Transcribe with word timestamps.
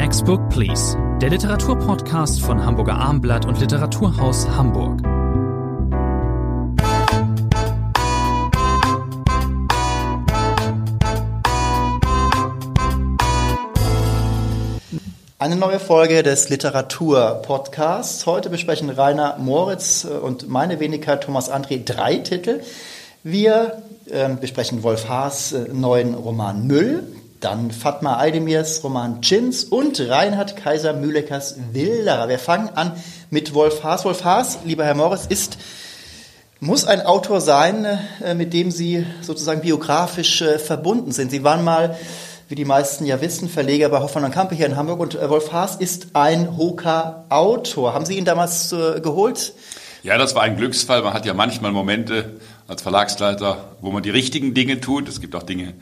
Next 0.00 0.24
Book 0.24 0.48
Please, 0.48 0.96
der 1.20 1.28
Literaturpodcast 1.28 2.40
von 2.40 2.64
Hamburger 2.64 2.94
Armblatt 2.94 3.44
und 3.44 3.60
Literaturhaus 3.60 4.48
Hamburg. 4.48 5.02
Eine 15.38 15.56
neue 15.56 15.78
Folge 15.78 16.22
des 16.22 16.48
Literatur-Podcasts. 16.48 18.24
Heute 18.24 18.48
besprechen 18.48 18.88
Rainer 18.88 19.36
Moritz 19.36 20.06
und 20.06 20.48
meine 20.48 20.80
Wenigkeit 20.80 21.24
Thomas 21.24 21.52
André 21.52 21.84
drei 21.84 22.16
Titel. 22.16 22.62
Wir 23.22 23.82
äh, 24.06 24.30
besprechen 24.30 24.82
Wolf 24.82 25.10
Haas 25.10 25.52
äh, 25.52 25.68
neuen 25.70 26.14
Roman 26.14 26.66
Müll, 26.66 27.06
dann 27.40 27.70
Fatma 27.70 28.18
Aydemirs 28.18 28.84
Roman 28.84 29.22
Chins 29.22 29.64
und 29.64 29.98
Reinhard 29.98 30.56
Kaiser 30.56 30.92
Mühleckers 30.92 31.56
Wilderer. 31.72 32.28
Wir 32.28 32.38
fangen 32.38 32.68
an 32.74 32.92
mit 33.30 33.54
Wolf 33.54 33.82
Haas. 33.82 34.04
Wolf 34.04 34.24
Haas, 34.24 34.58
lieber 34.64 34.84
Herr 34.84 34.94
Moritz, 34.94 35.26
ist 35.26 35.58
muss 36.62 36.84
ein 36.84 37.00
Autor 37.00 37.40
sein, 37.40 37.86
äh, 38.22 38.34
mit 38.34 38.52
dem 38.52 38.70
Sie 38.70 39.06
sozusagen 39.22 39.62
biografisch 39.62 40.42
äh, 40.42 40.58
verbunden 40.58 41.10
sind. 41.12 41.30
Sie 41.30 41.42
waren 41.42 41.64
mal 41.64 41.96
wie 42.50 42.54
die 42.56 42.66
meisten 42.66 43.06
ja 43.06 43.20
wissen, 43.22 43.48
Verleger 43.48 43.88
bei 43.88 44.00
Hoffmann 44.00 44.24
und 44.24 44.32
Kampe 44.32 44.54
hier 44.54 44.66
in 44.66 44.76
Hamburg. 44.76 45.00
Und 45.00 45.14
äh, 45.14 45.30
Wolf 45.30 45.52
Haas 45.52 45.76
ist 45.76 46.08
ein 46.12 46.58
Hoka-Autor. 46.58 47.94
Haben 47.94 48.04
Sie 48.04 48.18
ihn 48.18 48.26
damals 48.26 48.74
geholt? 49.02 49.54
Ja, 50.02 50.18
das 50.18 50.34
war 50.34 50.42
ein 50.42 50.56
Glücksfall. 50.56 51.02
Man 51.02 51.14
hat 51.14 51.24
ja 51.24 51.32
manchmal 51.32 51.72
Momente 51.72 52.40
als 52.68 52.82
Verlagsleiter, 52.82 53.76
wo 53.80 53.90
man 53.90 54.02
die 54.02 54.10
richtigen 54.10 54.52
Dinge 54.52 54.80
tut. 54.80 55.08
Es 55.08 55.20
gibt 55.20 55.34
auch 55.34 55.42
Dinge, 55.42 55.74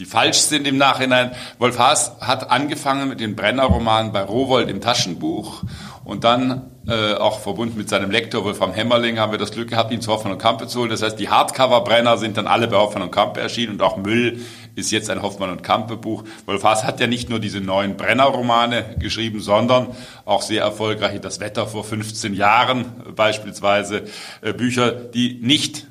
die 0.00 0.06
falsch 0.06 0.38
sind 0.38 0.66
im 0.66 0.78
Nachhinein. 0.78 1.32
Wolf 1.58 1.78
Haas 1.78 2.16
hat 2.20 2.50
angefangen 2.50 3.10
mit 3.10 3.20
den 3.20 3.36
Brenner-Romanen 3.36 4.12
bei 4.12 4.22
Rowold 4.22 4.70
im 4.70 4.80
Taschenbuch 4.80 5.62
und 6.04 6.24
dann 6.24 6.70
äh, 6.88 7.12
auch 7.14 7.40
verbunden 7.40 7.76
mit 7.76 7.90
seinem 7.90 8.10
Lektor 8.10 8.42
Wolfram 8.42 8.72
Hämmerling 8.72 9.18
haben 9.18 9.30
wir 9.30 9.38
das 9.38 9.52
Glück 9.52 9.68
gehabt, 9.68 9.92
ihn 9.92 10.00
zu 10.00 10.10
Hoffmann 10.10 10.32
und 10.32 10.38
Kampe 10.38 10.66
zu 10.66 10.80
holen. 10.80 10.88
Das 10.88 11.02
heißt, 11.02 11.18
die 11.18 11.28
Hardcover-Brenner 11.28 12.16
sind 12.16 12.38
dann 12.38 12.46
alle 12.46 12.66
bei 12.66 12.78
Hoffmann 12.78 13.02
und 13.02 13.12
Kampe 13.12 13.40
erschienen 13.40 13.74
und 13.74 13.82
auch 13.82 13.98
Müll 13.98 14.40
ist 14.74 14.90
jetzt 14.90 15.10
ein 15.10 15.20
Hoffmann 15.20 15.50
und 15.50 15.62
Kampe 15.62 15.98
Buch. 15.98 16.24
Wolf 16.46 16.64
Haas 16.64 16.84
hat 16.84 16.98
ja 16.98 17.06
nicht 17.06 17.28
nur 17.28 17.38
diese 17.38 17.60
neuen 17.60 17.98
Brenner-Romane 17.98 18.96
geschrieben, 18.98 19.40
sondern 19.40 19.88
auch 20.24 20.40
sehr 20.40 20.62
erfolgreich 20.62 21.20
Das 21.20 21.40
Wetter 21.40 21.66
vor 21.66 21.84
15 21.84 22.32
Jahren 22.32 22.86
beispielsweise 23.14 24.04
äh, 24.40 24.54
Bücher, 24.54 24.92
die 24.92 25.38
nicht 25.42 25.89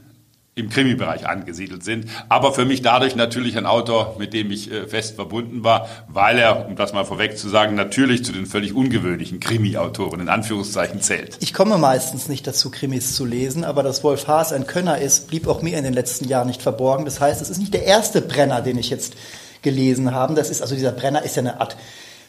im 0.60 0.70
Krimi-Bereich 0.70 1.28
angesiedelt 1.28 1.84
sind. 1.84 2.06
Aber 2.28 2.54
für 2.54 2.66
mich 2.66 2.82
dadurch 2.82 3.16
natürlich 3.16 3.58
ein 3.58 3.66
Autor, 3.66 4.16
mit 4.20 4.34
dem 4.34 4.52
ich 4.52 4.72
äh, 4.72 4.88
fest 4.88 5.16
verbunden 5.16 5.64
war, 5.64 5.88
weil 6.08 6.38
er, 6.38 6.68
um 6.68 6.76
das 6.76 6.94
mal 6.94 7.06
vorweg 7.06 7.38
zu 7.38 7.50
sagen, 7.50 7.76
natürlich 7.76 8.24
zu 8.24 8.32
den 8.32 8.46
völlig 8.46 8.74
ungewöhnlichen 8.74 9.40
Krimi-Autoren 9.40 10.20
in 10.20 10.30
Anführungszeichen 10.30 11.02
zählt. 11.02 11.38
Ich 11.40 11.54
komme 11.54 11.78
meistens 11.78 12.28
nicht 12.28 12.46
dazu, 12.46 12.70
Krimis 12.70 13.16
zu 13.16 13.26
lesen, 13.26 13.64
aber 13.64 13.84
dass 13.84 14.04
Wolf 14.04 14.28
Haas 14.28 14.54
ein 14.54 14.68
Könner 14.68 15.00
ist, 15.00 15.28
blieb 15.28 15.48
auch 15.48 15.62
mir 15.62 15.78
in 15.78 15.84
den 15.84 15.94
letzten 15.94 16.28
Jahren 16.28 16.48
nicht 16.48 16.62
verborgen. 16.62 17.06
Das 17.06 17.20
heißt, 17.20 17.42
es 17.42 17.50
ist 17.50 17.60
nicht 17.60 17.74
der 17.74 17.86
erste 17.86 18.22
Brenner, 18.22 18.62
den 18.62 18.78
ich 18.78 18.90
jetzt 18.90 19.14
gelesen 19.62 20.14
habe. 20.14 20.36
Das 20.36 20.50
ist, 20.50 20.62
also 20.62 20.76
dieser 20.76 20.92
Brenner 20.92 21.24
ist 21.24 21.36
ja 21.36 21.42
eine 21.42 21.60
Art 21.60 21.76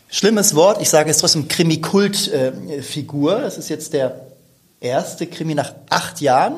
schlimmes 0.08 0.54
Wort. 0.54 0.80
Ich 0.82 0.90
sage 0.90 1.10
es 1.10 1.18
trotzdem 1.18 1.48
Krimi-Kult-Figur. 1.48 3.40
Das 3.40 3.58
ist 3.58 3.68
jetzt 3.68 3.92
der 3.92 4.26
erste 4.80 5.26
Krimi 5.26 5.54
nach 5.54 5.74
acht 5.88 6.20
Jahren 6.20 6.54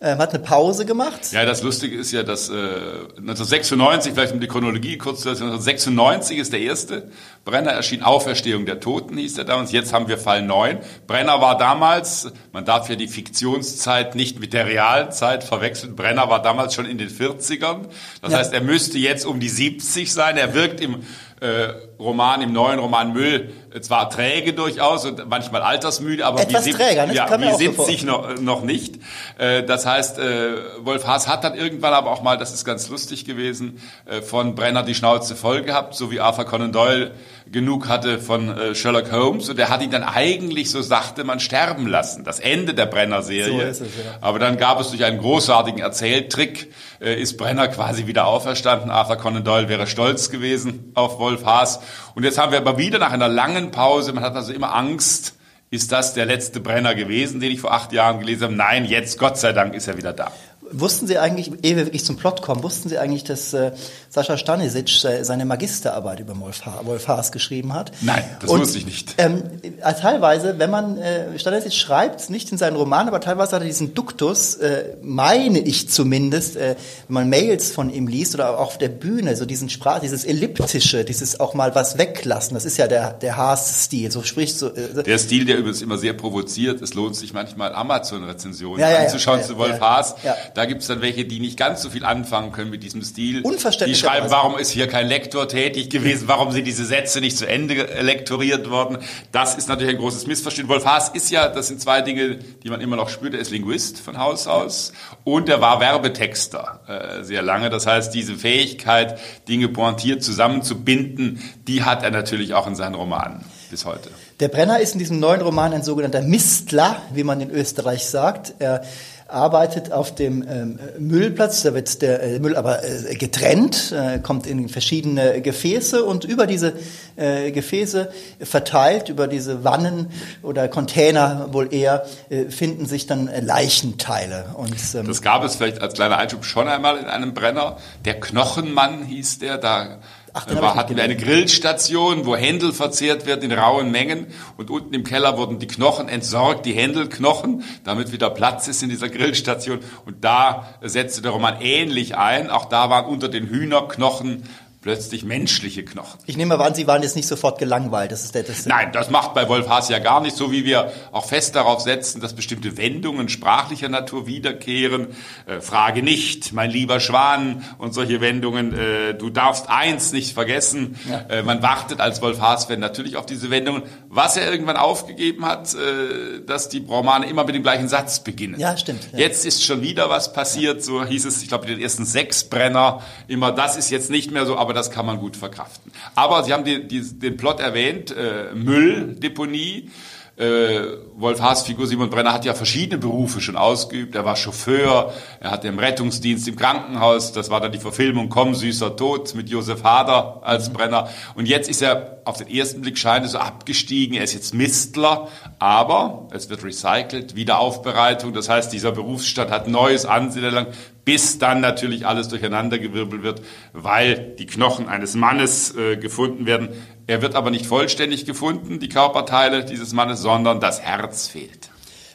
ähm, 0.00 0.18
hat 0.18 0.34
eine 0.34 0.42
Pause 0.42 0.84
gemacht. 0.84 1.32
Ja, 1.32 1.46
das 1.46 1.62
Lustige 1.62 1.96
ist 1.96 2.12
ja, 2.12 2.22
dass 2.22 2.50
äh, 2.50 2.52
1996, 2.52 4.12
vielleicht 4.12 4.34
um 4.34 4.40
die 4.40 4.46
Chronologie 4.46 4.98
kurz 4.98 5.22
zu 5.22 5.30
1996 5.30 6.38
ist 6.38 6.52
der 6.52 6.60
erste. 6.60 7.10
Brenner 7.46 7.70
erschien 7.70 8.02
Auferstehung 8.02 8.66
der 8.66 8.80
Toten, 8.80 9.16
hieß 9.16 9.34
der 9.34 9.44
damals. 9.44 9.72
Jetzt 9.72 9.94
haben 9.94 10.08
wir 10.08 10.18
Fall 10.18 10.42
9. 10.42 10.80
Brenner 11.06 11.40
war 11.40 11.56
damals, 11.56 12.30
man 12.52 12.66
darf 12.66 12.90
ja 12.90 12.96
die 12.96 13.08
Fiktionszeit 13.08 14.14
nicht 14.14 14.38
mit 14.38 14.52
der 14.52 14.66
realen 14.66 15.12
Zeit 15.12 15.44
verwechseln. 15.44 15.96
Brenner 15.96 16.28
war 16.28 16.42
damals 16.42 16.74
schon 16.74 16.84
in 16.84 16.98
den 16.98 17.08
40ern. 17.08 17.86
Das 18.20 18.32
ja. 18.32 18.38
heißt, 18.38 18.52
er 18.52 18.60
müsste 18.60 18.98
jetzt 18.98 19.24
um 19.24 19.40
die 19.40 19.48
70 19.48 20.12
sein. 20.12 20.36
Er 20.36 20.52
wirkt 20.52 20.82
im 20.82 21.04
äh, 21.40 21.68
Roman, 21.98 22.42
im 22.42 22.52
neuen 22.52 22.78
Roman 22.78 23.12
Müll, 23.12 23.52
äh, 23.72 23.80
zwar 23.80 24.10
träge 24.10 24.52
durchaus 24.52 25.04
und 25.04 25.28
manchmal 25.28 25.62
altersmüde, 25.62 26.26
aber 26.26 26.40
Etwas 26.40 26.66
wie, 26.66 26.72
träger, 26.72 27.10
ja, 27.12 27.40
wie 27.40 27.54
70 27.54 28.04
noch, 28.04 28.38
noch 28.38 28.62
nicht. 28.62 28.96
Äh, 29.38 29.62
das 29.62 29.86
heißt, 29.86 30.18
äh, 30.18 30.56
Wolf 30.80 31.06
Haas 31.06 31.28
hat 31.28 31.44
dann 31.44 31.54
irgendwann 31.54 31.94
aber 31.94 32.10
auch 32.10 32.22
mal, 32.22 32.36
das 32.36 32.52
ist 32.52 32.64
ganz 32.64 32.88
lustig 32.88 33.24
gewesen, 33.24 33.80
äh, 34.04 34.20
von 34.20 34.54
Brenner 34.54 34.82
die 34.82 34.94
Schnauze 34.94 35.36
voll 35.36 35.62
gehabt, 35.62 35.94
so 35.94 36.10
wie 36.10 36.20
Arthur 36.20 36.44
Conan 36.44 36.72
Doyle 36.72 37.12
genug 37.50 37.88
hatte 37.88 38.18
von 38.18 38.56
äh, 38.56 38.74
Sherlock 38.74 39.12
Holmes 39.12 39.48
und 39.48 39.56
der 39.56 39.68
hat 39.68 39.80
ihn 39.82 39.90
dann 39.90 40.02
eigentlich, 40.02 40.70
so 40.70 40.82
sagte 40.82 41.22
man, 41.22 41.38
sterben 41.38 41.86
lassen. 41.86 42.24
Das 42.24 42.40
Ende 42.40 42.74
der 42.74 42.86
Brenner-Serie. 42.86 43.72
So 43.72 43.84
ja. 43.84 43.90
Aber 44.20 44.38
dann 44.38 44.56
gab 44.56 44.80
es 44.80 44.90
durch 44.90 45.04
einen 45.04 45.18
großartigen 45.18 45.80
Erzähltrick, 45.80 46.72
äh, 47.00 47.20
ist 47.20 47.36
Brenner 47.36 47.68
quasi 47.68 48.06
wieder 48.06 48.26
auferstanden. 48.26 48.90
Arthur 48.90 49.16
Conan 49.16 49.44
Doyle 49.44 49.68
wäre 49.68 49.86
stolz 49.86 50.30
gewesen 50.30 50.90
auf 50.94 51.18
Wolf 51.18 51.44
Haas. 51.44 51.80
Und 52.14 52.24
jetzt 52.24 52.38
haben 52.38 52.52
wir 52.52 52.58
aber 52.58 52.78
wieder 52.78 52.98
nach 52.98 53.12
einer 53.12 53.28
langen 53.28 53.70
Pause, 53.70 54.12
man 54.12 54.24
hat 54.24 54.34
also 54.34 54.52
immer 54.52 54.74
Angst, 54.74 55.34
ist 55.70 55.90
das 55.90 56.14
der 56.14 56.26
letzte 56.26 56.60
Brenner 56.60 56.94
gewesen, 56.94 57.40
den 57.40 57.50
ich 57.50 57.60
vor 57.60 57.72
acht 57.72 57.92
Jahren 57.92 58.20
gelesen 58.20 58.44
habe? 58.44 58.54
Nein, 58.54 58.84
jetzt, 58.84 59.18
Gott 59.18 59.36
sei 59.36 59.52
Dank, 59.52 59.74
ist 59.74 59.88
er 59.88 59.96
wieder 59.96 60.12
da. 60.12 60.30
Wussten 60.72 61.06
Sie 61.06 61.18
eigentlich, 61.18 61.52
ehe 61.62 61.76
wir 61.76 61.86
wirklich 61.86 62.04
zum 62.04 62.16
Plot 62.16 62.42
kommen, 62.42 62.62
wussten 62.62 62.88
Sie 62.88 62.98
eigentlich, 62.98 63.24
dass 63.24 63.52
äh, 63.54 63.72
Sascha 64.08 64.36
Stanisic 64.36 65.04
äh, 65.04 65.24
seine 65.24 65.44
Magisterarbeit 65.44 66.20
über 66.20 66.38
Wolf, 66.40 66.64
ha 66.66 66.80
Wolf 66.84 67.08
Haas 67.08 67.32
geschrieben 67.32 67.74
hat? 67.74 67.92
Nein, 68.00 68.24
das 68.40 68.50
Und, 68.50 68.60
wusste 68.60 68.78
ich 68.78 68.86
nicht. 68.86 69.14
Ähm, 69.18 69.42
äh, 69.62 69.94
teilweise, 69.94 70.58
wenn 70.58 70.70
man, 70.70 70.98
äh, 70.98 71.38
Stanisic 71.38 71.72
schreibt, 71.72 72.30
nicht 72.30 72.50
in 72.50 72.58
seinen 72.58 72.76
Roman, 72.76 73.08
aber 73.08 73.20
teilweise 73.20 73.52
hat 73.52 73.62
er 73.62 73.66
diesen 73.66 73.94
Duktus, 73.94 74.54
äh, 74.56 74.96
meine 75.02 75.58
ich 75.58 75.88
zumindest, 75.88 76.56
äh, 76.56 76.76
wenn 77.08 77.14
man 77.14 77.28
Mails 77.28 77.70
von 77.70 77.90
ihm 77.90 78.08
liest 78.08 78.34
oder 78.34 78.50
auch 78.50 78.66
auf 78.66 78.78
der 78.78 78.88
Bühne, 78.88 79.36
so 79.36 79.44
diesen 79.44 79.70
Sprach, 79.70 80.00
dieses 80.00 80.24
Elliptische, 80.24 81.04
dieses 81.04 81.38
auch 81.40 81.54
mal 81.54 81.74
was 81.74 81.98
weglassen, 81.98 82.54
das 82.54 82.64
ist 82.64 82.76
ja 82.76 82.88
der, 82.88 83.12
der 83.12 83.36
Haas-Stil, 83.36 84.10
so 84.10 84.22
spricht 84.22 84.58
so. 84.58 84.68
Äh, 84.74 85.02
der 85.04 85.18
Stil, 85.18 85.44
der 85.44 85.58
übrigens 85.58 85.82
immer 85.82 85.98
sehr 85.98 86.12
provoziert, 86.12 86.82
es 86.82 86.94
lohnt 86.94 87.16
sich 87.16 87.32
manchmal 87.32 87.74
Amazon-Rezensionen 87.74 88.80
ja, 88.80 88.90
ja, 88.90 88.98
anzuschauen 88.98 89.40
ja, 89.40 89.46
zu 89.46 89.58
Wolf 89.58 89.80
Haas. 89.80 90.16
Da 90.56 90.64
gibt 90.64 90.80
es 90.80 90.88
dann 90.88 91.02
welche, 91.02 91.26
die 91.26 91.38
nicht 91.38 91.58
ganz 91.58 91.82
so 91.82 91.90
viel 91.90 92.02
anfangen 92.02 92.50
können 92.50 92.70
mit 92.70 92.82
diesem 92.82 93.02
Stil. 93.02 93.42
Unverständlich. 93.42 93.98
Die 94.00 94.06
schreiben, 94.06 94.30
warum 94.30 94.56
ist 94.56 94.70
hier 94.70 94.86
kein 94.86 95.06
Lektor 95.06 95.46
tätig 95.48 95.90
gewesen? 95.90 96.28
Warum 96.28 96.50
sind 96.50 96.66
diese 96.66 96.86
Sätze 96.86 97.20
nicht 97.20 97.36
zu 97.36 97.46
Ende 97.46 97.74
lektoriert 98.00 98.70
worden? 98.70 98.96
Das 99.32 99.56
ist 99.56 99.68
natürlich 99.68 99.96
ein 99.96 100.00
großes 100.00 100.26
Missverständnis. 100.26 100.74
Wolf 100.74 100.86
Haas 100.86 101.10
ist 101.10 101.30
ja, 101.30 101.48
das 101.48 101.68
sind 101.68 101.82
zwei 101.82 102.00
Dinge, 102.00 102.38
die 102.62 102.70
man 102.70 102.80
immer 102.80 102.96
noch 102.96 103.10
spürt. 103.10 103.34
Er 103.34 103.40
ist 103.40 103.50
Linguist 103.50 104.00
von 104.00 104.16
Haus 104.16 104.46
aus 104.46 104.94
und 105.24 105.50
er 105.50 105.60
war 105.60 105.78
Werbetexter 105.80 106.80
äh, 107.20 107.22
sehr 107.22 107.42
lange. 107.42 107.68
Das 107.68 107.86
heißt, 107.86 108.14
diese 108.14 108.34
Fähigkeit, 108.34 109.18
Dinge 109.48 109.68
pointiert 109.68 110.24
zusammenzubinden, 110.24 111.42
die 111.68 111.84
hat 111.84 112.02
er 112.02 112.10
natürlich 112.10 112.54
auch 112.54 112.66
in 112.66 112.76
seinen 112.76 112.94
Romanen 112.94 113.44
bis 113.70 113.84
heute. 113.84 114.08
Der 114.40 114.48
Brenner 114.48 114.80
ist 114.80 114.94
in 114.94 115.00
diesem 115.00 115.18
neuen 115.20 115.42
Roman 115.42 115.74
ein 115.74 115.82
sogenannter 115.82 116.22
Mistler, 116.22 117.02
wie 117.12 117.24
man 117.24 117.42
in 117.42 117.50
Österreich 117.50 118.06
sagt. 118.06 118.54
Er 118.58 118.82
arbeitet 119.28 119.92
auf 119.92 120.14
dem 120.14 120.46
ähm, 120.48 120.78
Müllplatz, 120.98 121.62
da 121.62 121.74
wird 121.74 122.00
der 122.00 122.22
äh, 122.22 122.38
Müll 122.38 122.56
aber 122.56 122.84
äh, 122.84 123.14
getrennt, 123.16 123.92
äh, 123.92 124.18
kommt 124.20 124.46
in 124.46 124.68
verschiedene 124.68 125.40
Gefäße 125.40 126.04
und 126.04 126.24
über 126.24 126.46
diese 126.46 126.74
äh, 127.16 127.50
Gefäße 127.50 128.10
verteilt, 128.40 129.08
über 129.08 129.26
diese 129.26 129.64
Wannen 129.64 130.10
oder 130.42 130.68
Container 130.68 131.48
wohl 131.52 131.74
eher, 131.74 132.06
äh, 132.30 132.44
finden 132.44 132.86
sich 132.86 133.06
dann 133.06 133.28
äh, 133.28 133.40
Leichenteile. 133.40 134.54
Und, 134.54 134.76
ähm, 134.94 135.06
das 135.06 135.22
gab 135.22 135.42
es 135.44 135.56
vielleicht 135.56 135.80
als 135.80 135.94
kleiner 135.94 136.18
Einschub 136.18 136.44
schon 136.44 136.68
einmal 136.68 136.96
in 136.96 137.06
einem 137.06 137.34
Brenner. 137.34 137.78
Der 138.04 138.20
Knochenmann 138.20 139.04
hieß 139.04 139.40
der, 139.40 139.58
da 139.58 139.98
Ach, 140.38 140.44
den 140.44 140.60
war, 140.60 140.74
hatten 140.74 140.96
wir 140.96 141.02
eine 141.02 141.16
Grillstation, 141.16 142.26
wo 142.26 142.36
Händel 142.36 142.74
verzehrt 142.74 143.24
wird 143.24 143.42
in 143.42 143.52
rauen 143.52 143.90
Mengen 143.90 144.26
und 144.58 144.68
unten 144.68 144.92
im 144.92 145.02
Keller 145.02 145.38
wurden 145.38 145.58
die 145.58 145.66
Knochen 145.66 146.10
entsorgt, 146.10 146.66
die 146.66 146.74
Händelknochen, 146.74 147.64
damit 147.84 148.12
wieder 148.12 148.28
Platz 148.28 148.68
ist 148.68 148.82
in 148.82 148.90
dieser 148.90 149.08
Grillstation. 149.08 149.78
Und 150.04 150.24
da 150.24 150.74
setzte 150.82 151.22
der 151.22 151.30
Roman 151.30 151.62
ähnlich 151.62 152.18
ein. 152.18 152.50
Auch 152.50 152.66
da 152.66 152.90
waren 152.90 153.06
unter 153.06 153.30
den 153.30 153.46
Hühnerknochen 153.46 154.42
plötzlich 154.86 155.24
menschliche 155.24 155.84
Knochen. 155.84 156.20
Ich 156.26 156.36
nehme 156.36 156.54
aber 156.54 156.64
an, 156.64 156.76
Sie 156.76 156.86
waren 156.86 157.02
jetzt 157.02 157.16
nicht 157.16 157.26
sofort 157.26 157.58
gelangweilt. 157.58 158.12
Das 158.12 158.22
ist 158.22 158.36
der, 158.36 158.44
das 158.44 158.66
Nein, 158.66 158.92
das 158.92 159.10
macht 159.10 159.34
bei 159.34 159.48
Wolf 159.48 159.68
Haas 159.68 159.88
ja 159.88 159.98
gar 159.98 160.20
nicht, 160.20 160.36
so 160.36 160.52
wie 160.52 160.64
wir 160.64 160.92
auch 161.10 161.26
fest 161.26 161.56
darauf 161.56 161.80
setzen, 161.80 162.20
dass 162.20 162.34
bestimmte 162.34 162.76
Wendungen 162.76 163.28
sprachlicher 163.28 163.88
Natur 163.88 164.28
wiederkehren. 164.28 165.08
Äh, 165.46 165.60
Frage 165.60 166.04
nicht, 166.04 166.52
mein 166.52 166.70
lieber 166.70 167.00
Schwan 167.00 167.64
und 167.78 167.94
solche 167.94 168.20
Wendungen. 168.20 168.78
Äh, 168.78 169.14
du 169.14 169.28
darfst 169.28 169.68
eins 169.68 170.12
nicht 170.12 170.34
vergessen. 170.34 170.94
Ja. 171.10 171.24
Äh, 171.30 171.42
man 171.42 171.62
wartet 171.62 172.00
als 172.00 172.22
Wolf 172.22 172.40
Haas-Fan 172.40 172.78
natürlich 172.78 173.16
auf 173.16 173.26
diese 173.26 173.50
Wendungen. 173.50 173.82
Was 174.08 174.36
er 174.36 174.48
irgendwann 174.48 174.76
aufgegeben 174.76 175.46
hat, 175.46 175.74
äh, 175.74 176.44
dass 176.46 176.68
die 176.68 176.84
Romane 176.86 177.26
immer 177.26 177.42
mit 177.42 177.56
dem 177.56 177.64
gleichen 177.64 177.88
Satz 177.88 178.20
beginnen. 178.20 178.60
Ja, 178.60 178.76
stimmt. 178.76 179.08
Ja. 179.10 179.18
Jetzt 179.18 179.44
ist 179.46 179.64
schon 179.64 179.82
wieder 179.82 180.10
was 180.10 180.32
passiert, 180.32 180.84
so 180.84 181.04
hieß 181.04 181.24
es, 181.24 181.42
ich 181.42 181.48
glaube, 181.48 181.66
den 181.66 181.80
ersten 181.80 182.04
sechs 182.04 182.44
Brenner 182.44 183.02
immer, 183.26 183.50
das 183.50 183.76
ist 183.76 183.90
jetzt 183.90 184.10
nicht 184.10 184.30
mehr 184.30 184.46
so, 184.46 184.56
aber 184.56 184.75
das 184.76 184.90
kann 184.90 185.06
man 185.06 185.18
gut 185.18 185.36
verkraften. 185.36 185.90
Aber 186.14 186.44
Sie 186.44 186.52
haben 186.52 186.64
die, 186.64 186.86
die, 186.86 187.18
den 187.18 187.36
Plot 187.36 187.60
erwähnt, 187.60 188.14
äh, 188.14 188.54
Mülldeponie. 188.54 189.90
Äh, 190.36 190.98
Wolf 191.14 191.40
Haas 191.40 191.62
Figur 191.62 191.86
Simon 191.86 192.10
Brenner 192.10 192.34
hat 192.34 192.44
ja 192.44 192.52
verschiedene 192.52 192.98
Berufe 192.98 193.40
schon 193.40 193.56
ausgeübt. 193.56 194.14
Er 194.14 194.26
war 194.26 194.36
Chauffeur, 194.36 195.14
er 195.40 195.50
hatte 195.50 195.66
im 195.68 195.78
Rettungsdienst 195.78 196.46
im 196.46 196.56
Krankenhaus, 196.56 197.32
das 197.32 197.48
war 197.48 197.62
dann 197.62 197.72
die 197.72 197.78
Verfilmung 197.78 198.28
Komm, 198.28 198.54
süßer 198.54 198.96
Tod 198.96 199.34
mit 199.34 199.48
Josef 199.48 199.82
Hader 199.82 200.42
als 200.42 200.68
mhm. 200.68 200.74
Brenner. 200.74 201.08
Und 201.36 201.48
jetzt 201.48 201.70
ist 201.70 201.80
er 201.80 202.20
auf 202.26 202.36
den 202.36 202.48
ersten 202.48 202.82
Blick 202.82 202.98
scheint 202.98 203.26
so 203.26 203.38
abgestiegen, 203.38 204.14
er 204.14 204.24
ist 204.24 204.34
jetzt 204.34 204.52
Mistler, 204.52 205.28
aber 205.58 206.28
es 206.32 206.50
wird 206.50 206.62
recycelt, 206.64 207.34
Wiederaufbereitung, 207.34 208.34
das 208.34 208.50
heißt, 208.50 208.70
dieser 208.74 208.92
Berufsstand 208.92 209.50
hat 209.50 209.68
neues 209.68 210.04
Ansehen 210.04 210.66
bis 211.06 211.38
dann 211.38 211.60
natürlich 211.60 212.06
alles 212.06 212.28
durcheinandergewirbelt 212.28 213.22
wird, 213.22 213.40
weil 213.72 214.34
die 214.38 214.44
Knochen 214.44 214.88
eines 214.88 215.14
Mannes 215.14 215.74
äh, 215.76 215.96
gefunden 215.96 216.44
werden. 216.46 216.68
Er 217.06 217.22
wird 217.22 217.36
aber 217.36 217.50
nicht 217.50 217.64
vollständig 217.64 218.26
gefunden, 218.26 218.80
die 218.80 218.88
Körperteile 218.88 219.64
dieses 219.64 219.92
Mannes, 219.92 220.20
sondern 220.20 220.58
das 220.58 220.82
Herz 220.82 221.28
fehlt. 221.28 221.70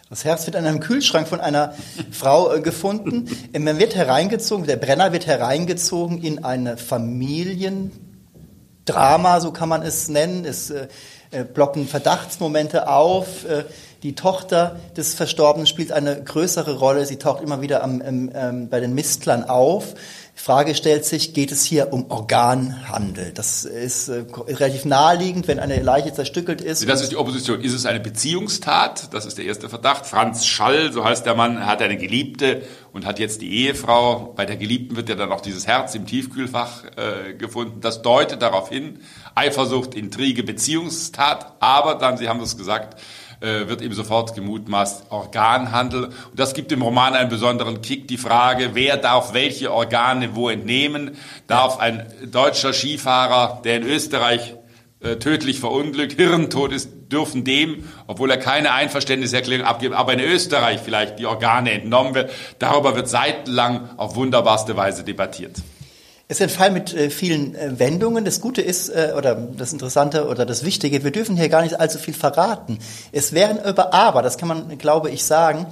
Das 0.09 0.25
Herz 0.25 0.45
wird 0.45 0.57
in 0.57 0.65
einem 0.65 0.81
Kühlschrank 0.81 1.29
von 1.29 1.39
einer 1.39 1.73
Frau 2.11 2.53
äh, 2.53 2.59
gefunden. 2.59 3.29
Man 3.57 3.79
wird 3.79 3.95
hereingezogen, 3.95 4.67
der 4.67 4.75
Brenner 4.75 5.13
wird 5.13 5.25
hereingezogen 5.25 6.21
in 6.21 6.43
eine 6.43 6.75
Familiendrama, 6.75 9.39
so 9.39 9.53
kann 9.53 9.69
man 9.69 9.83
es 9.83 10.09
nennen. 10.09 10.43
Es 10.43 10.69
äh, 10.69 10.89
äh 11.31 11.45
blocken 11.45 11.87
Verdachtsmomente 11.87 12.89
auf. 12.89 13.45
Äh, 13.45 13.63
die 14.03 14.15
Tochter 14.15 14.79
des 14.97 15.13
Verstorbenen 15.13 15.67
spielt 15.67 15.91
eine 15.91 16.23
größere 16.23 16.79
Rolle. 16.79 17.05
Sie 17.05 17.17
taucht 17.17 17.43
immer 17.43 17.61
wieder 17.61 17.83
am, 17.83 18.01
ähm, 18.01 18.67
bei 18.69 18.79
den 18.79 18.95
Mistlern 18.95 19.43
auf. 19.43 19.93
Die 20.35 20.41
Frage 20.41 20.73
stellt 20.73 21.05
sich, 21.05 21.35
geht 21.35 21.51
es 21.51 21.65
hier 21.65 21.93
um 21.93 22.09
Organhandel? 22.09 23.31
Das 23.31 23.63
ist 23.63 24.07
äh, 24.07 24.23
relativ 24.47 24.85
naheliegend, 24.85 25.47
wenn 25.47 25.59
eine 25.59 25.81
Leiche 25.83 26.13
zerstückelt 26.13 26.61
ist. 26.61 26.87
Das 26.89 27.03
ist 27.03 27.11
die 27.11 27.17
Opposition. 27.17 27.61
Ist 27.61 27.73
es 27.73 27.85
eine 27.85 27.99
Beziehungstat? 27.99 29.13
Das 29.13 29.27
ist 29.27 29.37
der 29.37 29.45
erste 29.45 29.69
Verdacht. 29.69 30.07
Franz 30.07 30.47
Schall, 30.47 30.91
so 30.91 31.03
heißt 31.03 31.25
der 31.27 31.35
Mann, 31.35 31.67
hat 31.67 31.83
eine 31.83 31.97
Geliebte 31.97 32.63
und 32.93 33.05
hat 33.05 33.19
jetzt 33.19 33.41
die 33.41 33.51
Ehefrau. 33.65 34.33
Bei 34.35 34.47
der 34.47 34.57
Geliebten 34.57 34.95
wird 34.95 35.09
ja 35.09 35.15
dann 35.15 35.31
auch 35.31 35.41
dieses 35.41 35.67
Herz 35.67 35.93
im 35.93 36.07
Tiefkühlfach 36.07 36.85
äh, 36.85 37.33
gefunden. 37.35 37.81
Das 37.81 38.01
deutet 38.01 38.41
darauf 38.41 38.69
hin, 38.69 38.99
Eifersucht, 39.35 39.93
Intrige, 39.93 40.41
Beziehungstat. 40.41 41.53
Aber 41.59 41.95
dann, 41.95 42.17
Sie 42.17 42.27
haben 42.29 42.39
es 42.39 42.57
gesagt, 42.57 42.99
äh, 43.41 43.67
wird 43.67 43.81
ihm 43.81 43.93
sofort 43.93 44.35
gemutmaßt 44.35 45.11
Organhandel. 45.11 46.05
Und 46.05 46.15
das 46.39 46.53
gibt 46.53 46.71
dem 46.71 46.81
Roman 46.81 47.15
einen 47.15 47.29
besonderen 47.29 47.81
Kick. 47.81 48.07
Die 48.07 48.17
Frage, 48.17 48.71
wer 48.73 48.97
darf 48.97 49.33
welche 49.33 49.73
Organe 49.73 50.35
wo 50.35 50.49
entnehmen? 50.49 51.17
Darf 51.47 51.79
ein 51.79 52.05
deutscher 52.31 52.71
Skifahrer, 52.71 53.61
der 53.63 53.77
in 53.77 53.83
Österreich 53.83 54.55
äh, 55.01 55.15
tödlich 55.15 55.59
verunglückt, 55.59 56.13
Hirntod 56.13 56.71
ist, 56.71 56.91
dürfen 57.11 57.43
dem, 57.43 57.89
obwohl 58.05 58.29
er 58.29 58.37
keine 58.37 58.73
Einverständniserklärung 58.73 59.65
abgibt, 59.65 59.95
aber 59.95 60.13
in 60.13 60.19
Österreich 60.19 60.79
vielleicht 60.79 61.17
die 61.17 61.25
Organe 61.25 61.71
entnommen 61.71 62.13
wird. 62.13 62.31
Darüber 62.59 62.95
wird 62.95 63.09
seitenlang 63.09 63.89
auf 63.97 64.15
wunderbarste 64.15 64.77
Weise 64.77 65.03
debattiert. 65.03 65.57
Es 66.31 66.39
ist 66.39 66.43
ein 66.43 66.49
Fall 66.49 66.71
mit 66.71 66.93
äh, 66.93 67.09
vielen 67.09 67.55
äh, 67.55 67.77
Wendungen. 67.77 68.23
Das 68.23 68.39
Gute 68.39 68.61
ist, 68.61 68.87
äh, 68.87 69.11
oder 69.17 69.35
das 69.35 69.73
Interessante 69.73 70.29
oder 70.29 70.45
das 70.45 70.63
Wichtige, 70.63 71.03
wir 71.03 71.11
dürfen 71.11 71.35
hier 71.35 71.49
gar 71.49 71.61
nicht 71.61 71.77
allzu 71.77 71.99
viel 71.99 72.13
verraten. 72.13 72.79
Es 73.11 73.33
wären 73.33 73.59
über 73.61 73.93
aber, 73.93 74.21
das 74.21 74.37
kann 74.37 74.47
man, 74.47 74.77
glaube 74.77 75.09
ich, 75.09 75.25
sagen, 75.25 75.65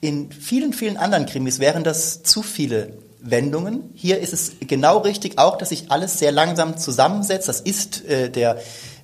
in 0.00 0.32
vielen, 0.32 0.72
vielen 0.72 0.96
anderen 0.96 1.26
Krimis 1.26 1.58
wären 1.58 1.84
das 1.84 2.22
zu 2.22 2.40
viele 2.40 2.94
Wendungen. 3.20 3.90
Hier 3.94 4.18
ist 4.18 4.32
es 4.32 4.52
genau 4.60 5.00
richtig 5.00 5.36
auch, 5.36 5.58
dass 5.58 5.68
sich 5.68 5.90
alles 5.90 6.18
sehr 6.18 6.32
langsam 6.32 6.78
zusammensetzt. 6.78 7.46
Das 7.46 7.60
ist 7.60 8.02
äh, 8.06 8.30
der 8.30 8.56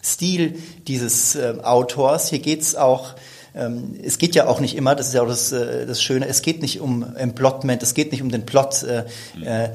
Stil 0.03 0.63
dieses 0.89 1.35
äh, 1.35 1.57
Autors. 1.63 2.31
Hier 2.31 2.39
geht's 2.39 2.75
auch 2.75 3.17
ähm, 3.55 3.95
es 4.03 4.19
geht 4.19 4.35
ja 4.35 4.47
auch 4.47 4.61
nicht 4.61 4.77
immer, 4.77 4.95
das 4.95 5.09
ist 5.09 5.15
ja 5.15 5.23
auch 5.23 5.29
das, 5.29 5.53
äh, 5.53 5.87
das 5.87 6.03
Schöne, 6.03 6.27
es 6.27 6.43
geht 6.43 6.63
nicht 6.63 6.81
um 6.81 7.15
Emplotment, 7.17 7.83
es 7.83 7.95
geht 7.95 8.13
nicht 8.13 8.23
um 8.23 8.31
den 8.31 8.47
Plot, 8.47 8.83
äh, 8.83 9.05
äh, 9.45 9.71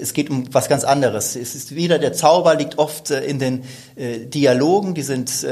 es 0.00 0.12
geht 0.12 0.30
um 0.30 0.52
was 0.52 0.68
ganz 0.68 0.84
anderes. 0.84 1.36
Es 1.36 1.54
ist 1.54 1.74
wieder, 1.74 1.98
der 1.98 2.12
Zauber 2.12 2.54
liegt 2.54 2.78
oft 2.78 3.10
in 3.10 3.38
den 3.38 3.64
Dialogen, 3.96 4.94
die 4.94 5.02
sind 5.02 5.46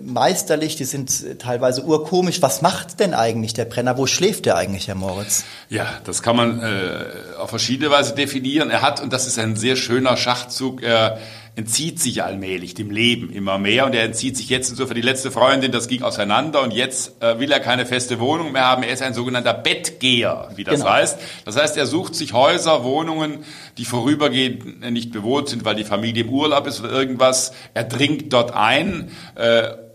meisterlich, 0.00 0.76
die 0.76 0.84
sind 0.84 1.38
teilweise 1.40 1.84
urkomisch. 1.84 2.40
Was 2.42 2.62
macht 2.62 3.00
denn 3.00 3.14
eigentlich 3.14 3.54
der 3.54 3.64
Brenner? 3.64 3.98
Wo 3.98 4.06
schläft 4.06 4.46
der 4.46 4.56
eigentlich, 4.56 4.88
Herr 4.88 4.94
Moritz? 4.94 5.44
Ja, 5.68 5.86
das 6.04 6.22
kann 6.22 6.36
man 6.36 6.60
äh, 6.60 7.38
auf 7.38 7.50
verschiedene 7.50 7.90
Weise 7.90 8.14
definieren. 8.14 8.70
Er 8.70 8.82
hat, 8.82 9.00
und 9.02 9.12
das 9.12 9.26
ist 9.26 9.38
ein 9.38 9.56
sehr 9.56 9.76
schöner 9.76 10.16
Schachzug, 10.16 10.82
er 10.82 11.18
entzieht 11.54 12.00
sich 12.00 12.22
allmählich 12.22 12.74
dem 12.74 12.90
Leben 12.90 13.30
immer 13.30 13.58
mehr 13.58 13.84
und 13.84 13.94
er 13.94 14.04
entzieht 14.04 14.38
sich 14.38 14.48
jetzt 14.48 14.74
so 14.74 14.86
für 14.86 14.94
die 14.94 15.02
letzte 15.02 15.30
Freundin, 15.30 15.70
das 15.70 15.86
ging 15.86 16.02
auseinander 16.02 16.62
und 16.62 16.72
jetzt 16.72 17.22
äh, 17.22 17.38
will 17.38 17.52
er 17.52 17.60
keine 17.60 17.84
feste 17.84 18.20
Wohnung 18.20 18.52
mehr 18.52 18.64
haben. 18.64 18.82
Er 18.82 18.92
ist 18.92 19.02
ein 19.02 19.12
sogenannter 19.12 19.52
Bettgeher, 19.52 20.48
wie 20.56 20.64
das 20.64 20.80
genau. 20.80 20.90
heißt. 20.90 21.18
Das 21.44 21.56
heißt, 21.56 21.76
er 21.76 21.86
sucht 21.86 22.14
sich 22.14 22.32
Häuser, 22.32 22.84
Wohnungen, 22.84 23.44
die 23.76 23.84
vorübergehend 23.84 24.80
nicht 24.90 25.12
bewohnt 25.12 25.50
sind, 25.50 25.66
weil 25.66 25.74
die 25.74 25.84
Familie 25.84 26.24
im 26.24 26.30
Urlaub 26.30 26.66
ist 26.66 26.80
oder 26.80 26.90
irgendwas. 26.90 27.52
Er 27.74 27.84
dringt 27.84 28.32
dort 28.32 28.54
ein, 28.54 29.10
äh, 29.34 29.42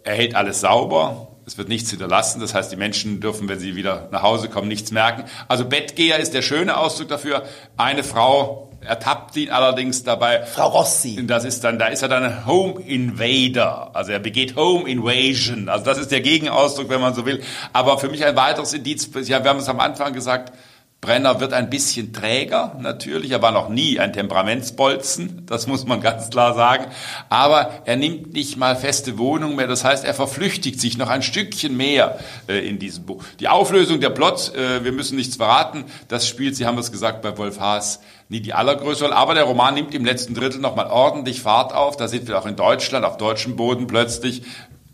er 0.04 0.14
hält 0.14 0.36
alles 0.36 0.62
sauber, 0.62 1.28
es 1.48 1.58
wird 1.58 1.70
nichts 1.70 1.90
hinterlassen. 1.90 2.40
Das 2.40 2.54
heißt, 2.54 2.72
die 2.72 2.76
Menschen 2.76 3.20
dürfen, 3.20 3.50
wenn 3.50 3.58
sie 3.58 3.76
wieder 3.76 4.10
nach 4.12 4.22
Hause 4.22 4.48
kommen, 4.48 4.68
nichts 4.68 4.92
merken. 4.92 5.24
Also 5.48 5.66
Bettgeher 5.66 6.20
ist 6.20 6.36
der 6.36 6.44
schöne 6.44 6.78
Ausdruck 6.78 7.08
dafür. 7.08 7.44
Eine 7.78 8.04
Frau 8.04 8.67
ertappt 8.82 9.36
ihn 9.36 9.50
allerdings 9.50 10.04
dabei. 10.04 10.46
Frau 10.46 10.68
Rossi. 10.68 11.26
Das 11.26 11.44
ist 11.44 11.64
dann, 11.64 11.80
da 11.80 11.88
ist 11.88 12.02
er 12.02 12.10
dann 12.10 12.46
Home 12.46 12.82
Invader. 12.82 13.92
Also 13.94 14.12
er 14.12 14.20
begeht 14.20 14.56
Home 14.56 14.90
Invasion. 14.90 15.70
Also 15.70 15.86
das 15.86 15.98
ist 15.98 16.12
der 16.12 16.22
Gegenausdruck, 16.22 16.90
wenn 16.90 17.02
man 17.02 17.14
so 17.14 17.26
will. 17.26 17.42
Aber 17.74 17.98
für 17.98 18.10
mich 18.10 18.26
ein 18.26 18.36
weiteres 18.36 18.74
Indiz, 18.74 19.10
ja, 19.28 19.44
wir 19.44 19.50
haben 19.50 19.60
es 19.60 19.70
am 19.70 19.80
Anfang 19.80 20.14
gesagt, 20.14 20.54
Brenner 21.00 21.40
wird 21.40 21.54
ein 21.54 21.70
bisschen 21.70 22.12
träger, 22.12 22.76
natürlich. 22.80 23.32
Er 23.32 23.42
war 23.42 23.52
noch 23.52 23.70
nie 23.70 24.00
ein 24.00 24.14
Temperamentsbolzen, 24.14 25.46
das 25.46 25.68
muss 25.68 25.86
man 25.86 26.02
ganz 26.02 26.32
klar 26.32 26.56
sagen. 26.56 26.86
Aber 27.30 27.70
er 27.86 27.96
nimmt 27.96 28.34
nicht 28.34 28.58
mal 28.58 28.76
feste 28.76 29.20
Wohnungen 29.20 29.56
mehr. 29.56 29.68
Das 29.68 29.84
heißt, 29.84 30.04
er 30.04 30.16
verflüchtigt 30.16 30.82
sich 30.82 30.98
noch 30.98 31.10
ein 31.10 31.22
Stückchen 31.22 31.78
mehr 31.78 32.18
äh, 32.50 32.68
in 32.68 32.80
diesem 32.80 33.06
Buch. 33.06 33.24
Die 33.40 33.48
Auflösung 33.48 34.00
der 34.00 34.10
Plot, 34.10 34.56
äh, 34.56 34.84
wir 34.84 34.92
müssen 34.92 35.18
nichts 35.18 35.36
verraten, 35.36 35.86
das 36.08 36.28
spielt, 36.28 36.56
Sie 36.56 36.66
haben 36.66 36.78
es 36.80 36.92
gesagt, 36.92 37.22
bei 37.22 37.38
Wolf 37.38 37.60
Haas 37.60 38.00
nie 38.30 38.42
die 38.42 38.54
allergrößte 38.54 39.06
Rolle. 39.06 39.16
Aber 39.16 39.34
der 39.34 39.44
Roman 39.44 39.74
nimmt 39.74 39.94
im 39.94 40.06
letzten 40.06 40.34
Drittel 40.34 40.60
nochmal 40.60 40.88
ordentlich 40.88 41.42
Fahrt 41.42 41.74
auf. 41.74 41.98
Da 41.98 42.08
sind 42.08 42.28
wir 42.28 42.38
auch 42.38 42.46
in 42.46 42.56
Deutschland, 42.56 43.06
auf 43.06 43.18
deutschem 43.18 43.56
Boden 43.56 43.88
plötzlich. 43.88 44.44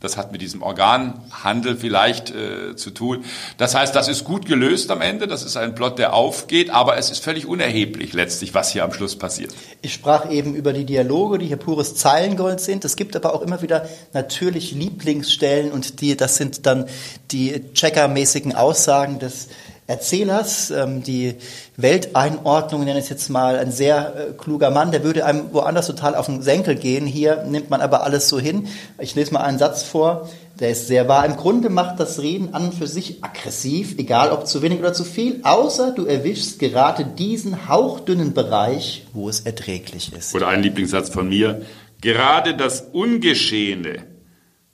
Das 0.03 0.17
hat 0.17 0.33
mit 0.33 0.41
diesem 0.41 0.62
Organhandel 0.62 1.77
vielleicht 1.77 2.29
äh, 2.29 2.75
zu 2.75 2.91
tun. 2.91 3.24
Das 3.57 3.74
heißt, 3.74 3.95
das 3.95 4.10
ist 4.10 4.25
gut 4.25 4.45
gelöst 4.45 4.91
am 4.91 5.00
Ende. 5.00 5.27
Das 5.27 5.43
ist 5.43 5.55
ein 5.55 5.75
Plot, 5.75 5.98
der 5.98 6.13
aufgeht, 6.13 6.72
aber 6.72 6.98
es 6.98 7.10
ist 7.10 7.24
völlig 7.24 7.45
unerheblich 7.45 8.12
letztlich, 8.12 8.53
was 8.53 8.69
hier 8.69 8.83
am 8.83 8.91
Schluss 8.91 9.15
passiert. 9.15 9.55
Ich 9.81 9.93
sprach 9.93 10.29
eben 10.29 10.55
über 10.55 10.74
die 10.74 10.83
Dialoge, 10.83 11.38
die 11.38 11.45
hier 11.45 11.55
pures 11.55 11.95
Zeilengold 11.95 12.60
sind. 12.60 12.83
Es 12.83 12.98
gibt 12.98 13.15
aber 13.15 13.33
auch 13.33 13.41
immer 13.41 13.62
wieder 13.62 13.88
natürlich 14.12 14.74
Lieblingsstellen 14.74 15.72
und 15.72 16.01
die, 16.01 16.17
das 16.17 16.36
sind 16.36 16.65
dann 16.65 16.86
die 17.31 17.72
checkermäßigen 17.74 18.55
Aussagen 18.55 19.19
des 19.19 19.48
Erzählers, 19.85 20.71
ähm, 20.71 21.03
die 21.03 21.35
Welteinordnung, 21.75 22.85
nenne 22.85 22.99
ich 22.99 23.05
es 23.05 23.09
jetzt 23.09 23.29
mal, 23.29 23.57
ein 23.57 23.71
sehr 23.71 24.15
äh, 24.15 24.33
kluger 24.33 24.71
Mann, 24.71 24.91
der 24.91 25.03
würde 25.03 25.25
einem 25.25 25.53
woanders 25.53 25.87
total 25.87 26.15
auf 26.15 26.27
den 26.27 26.41
Senkel 26.41 26.75
gehen. 26.75 27.05
Hier 27.05 27.43
nimmt 27.43 27.69
man 27.69 27.81
aber 27.81 28.03
alles 28.03 28.29
so 28.29 28.39
hin. 28.39 28.67
Ich 28.99 29.13
lese 29.15 29.33
mal 29.33 29.41
einen 29.41 29.59
Satz 29.59 29.83
vor, 29.83 30.29
der 30.59 30.69
ist 30.69 30.87
sehr 30.87 31.09
wahr. 31.09 31.25
Im 31.25 31.35
Grunde 31.35 31.69
macht 31.69 31.99
das 31.99 32.21
Reden 32.21 32.53
an 32.53 32.67
und 32.67 32.73
für 32.73 32.87
sich 32.87 33.23
aggressiv, 33.23 33.95
egal 33.97 34.31
ob 34.31 34.47
zu 34.47 34.61
wenig 34.61 34.79
oder 34.79 34.93
zu 34.93 35.03
viel, 35.03 35.41
außer 35.43 35.91
du 35.91 36.05
erwischst 36.05 36.59
gerade 36.59 37.03
diesen 37.03 37.67
hauchdünnen 37.67 38.33
Bereich, 38.33 39.05
wo 39.11 39.27
es 39.27 39.41
erträglich 39.41 40.13
ist. 40.13 40.33
Oder 40.33 40.47
ein 40.47 40.63
Lieblingssatz 40.63 41.09
von 41.09 41.27
mir, 41.27 41.63
gerade 41.99 42.55
das 42.55 42.87
Ungeschehene 42.93 44.03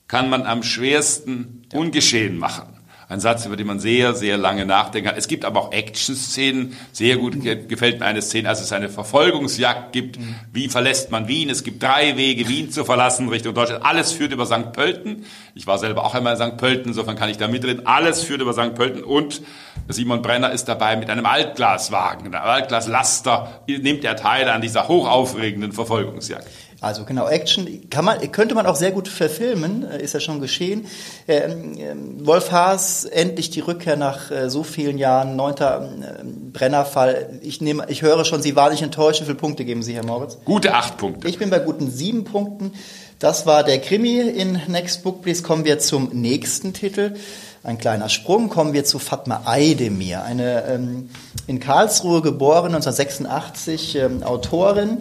kann 0.07 0.29
man 0.29 0.43
am 0.43 0.63
schwersten 0.63 1.63
ja. 1.71 1.79
ungeschehen 1.79 2.37
machen. 2.37 2.78
Ein 3.09 3.19
Satz, 3.19 3.47
über 3.47 3.57
den 3.57 3.65
man 3.65 3.79
sehr, 3.79 4.13
sehr 4.13 4.37
lange 4.37 4.67
nachdenken 4.67 5.09
kann. 5.09 5.17
Es 5.17 5.27
gibt 5.27 5.43
aber 5.43 5.59
auch 5.59 5.71
Action-Szenen. 5.71 6.77
Sehr 6.91 7.17
gut 7.17 7.41
gefällt 7.41 7.99
mir 7.99 8.05
eine 8.05 8.21
Szene, 8.21 8.47
als 8.47 8.61
es 8.61 8.71
eine 8.71 8.87
Verfolgungsjagd 8.87 9.91
gibt. 9.93 10.19
Mhm. 10.19 10.35
Wie 10.53 10.69
verlässt 10.69 11.09
man 11.09 11.27
Wien? 11.27 11.49
Es 11.49 11.63
gibt 11.63 11.81
drei 11.81 12.17
Wege, 12.17 12.47
Wien 12.47 12.69
zu 12.69 12.85
verlassen 12.85 13.27
Richtung 13.27 13.55
Deutschland. 13.55 13.83
Alles 13.83 14.11
führt 14.11 14.31
über 14.31 14.45
St. 14.45 14.73
Pölten. 14.73 15.25
Ich 15.55 15.65
war 15.65 15.79
selber 15.79 16.05
auch 16.05 16.13
einmal 16.13 16.39
in 16.39 16.51
St. 16.51 16.57
Pölten, 16.57 16.89
insofern 16.89 17.15
kann 17.15 17.29
ich 17.29 17.37
da 17.37 17.47
mitreden. 17.47 17.87
Alles 17.87 18.23
führt 18.23 18.41
über 18.41 18.53
St. 18.53 18.75
Pölten 18.75 19.03
und 19.03 19.41
Simon 19.87 20.21
Brenner 20.21 20.51
ist 20.51 20.65
dabei 20.65 20.95
mit 20.95 21.09
einem 21.09 21.25
Altglaswagen, 21.25 22.27
einem 22.27 22.35
Altglaslaster 22.35 23.63
nimmt 23.65 24.03
er 24.03 24.15
teil 24.17 24.47
an 24.49 24.61
dieser 24.61 24.87
hochaufregenden 24.87 25.71
Verfolgungsjagd. 25.71 26.45
Also 26.81 27.03
genau, 27.03 27.27
Action 27.27 27.89
kann 27.89 28.05
man, 28.05 28.31
könnte 28.31 28.55
man 28.55 28.65
auch 28.65 28.77
sehr 28.77 28.91
gut 28.91 29.09
verfilmen, 29.09 29.83
äh, 29.83 30.01
ist 30.01 30.13
ja 30.13 30.21
schon 30.21 30.39
geschehen. 30.39 30.85
Ähm, 31.27 31.73
ähm, 31.77 32.25
Wolf 32.25 32.51
Haas, 32.51 33.03
endlich 33.03 33.49
die 33.49 33.59
Rückkehr 33.59 33.97
nach 33.97 34.31
äh, 34.31 34.49
so 34.49 34.63
vielen 34.63 34.97
Jahren, 34.97 35.35
neunter 35.35 35.89
äh, 36.01 36.23
Brennerfall. 36.23 37.39
Ich 37.41 37.59
nehme, 37.59 37.85
ich 37.89 38.01
höre 38.01 38.23
schon, 38.23 38.41
Sie 38.41 38.55
waren 38.55 38.71
nicht 38.71 38.81
enttäuscht. 38.81 39.19
Wie 39.19 39.25
viele 39.25 39.35
Punkte 39.35 39.65
geben 39.65 39.83
Sie, 39.83 39.93
Herr 39.93 40.05
Moritz? 40.05 40.37
Gute 40.45 40.73
acht 40.73 40.97
Punkte. 40.97 41.27
Ich 41.27 41.37
bin 41.37 41.49
bei 41.49 41.59
guten 41.59 41.91
sieben 41.91 42.23
Punkten. 42.23 42.71
Das 43.19 43.45
war 43.45 43.65
der 43.65 43.79
Krimi 43.79 44.19
in 44.19 44.61
Next 44.67 45.03
Book 45.03 45.21
Please. 45.21 45.43
Kommen 45.43 45.65
wir 45.65 45.79
zum 45.79 46.09
nächsten 46.13 46.71
Titel. 46.71 47.15
Ein 47.61 47.77
kleiner 47.77 48.07
Sprung. 48.07 48.47
Kommen 48.47 48.71
wir 48.71 48.85
zu 48.85 48.99
Fatma 48.99 49.41
Aydemir, 49.43 50.23
eine 50.23 50.63
ähm, 50.63 51.09
in 51.45 51.59
Karlsruhe 51.59 52.21
geborene, 52.21 52.77
1986 52.77 53.95
ähm, 53.95 54.23
Autorin 54.23 54.99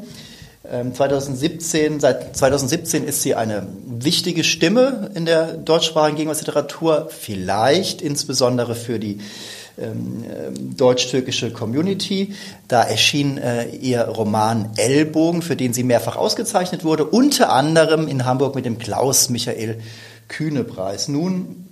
2017, 0.93 1.93
ähm, 1.95 2.01
seit 2.01 2.37
2017 2.37 3.05
ist 3.05 3.23
sie 3.23 3.35
eine 3.35 3.67
wichtige 3.87 4.45
Stimme 4.45 5.11
in 5.15 5.25
der 5.25 5.55
deutschsprachigen 5.55 6.17
Gegenwartsliteratur, 6.17 7.09
vielleicht 7.11 8.03
insbesondere 8.03 8.75
für 8.75 8.99
die 8.99 9.21
ähm, 9.79 10.25
ähm, 10.25 10.77
deutsch-türkische 10.77 11.53
Community. 11.53 12.35
Da 12.67 12.83
erschien 12.83 13.39
äh, 13.39 13.69
ihr 13.69 14.03
Roman 14.03 14.71
Ellbogen, 14.77 15.41
für 15.41 15.57
den 15.57 15.73
sie 15.73 15.85
mehrfach 15.85 16.17
ausgezeichnet 16.17 16.85
wurde, 16.85 17.05
unter 17.05 17.53
anderem 17.53 18.09
in 18.09 18.25
Hamburg 18.25 18.55
mit 18.55 18.65
dem 18.65 18.79
Klaus 18.79 19.29
Michael 19.31 19.81
Kühne 20.27 20.65
Preis. 20.65 21.09
Nun, 21.09 21.69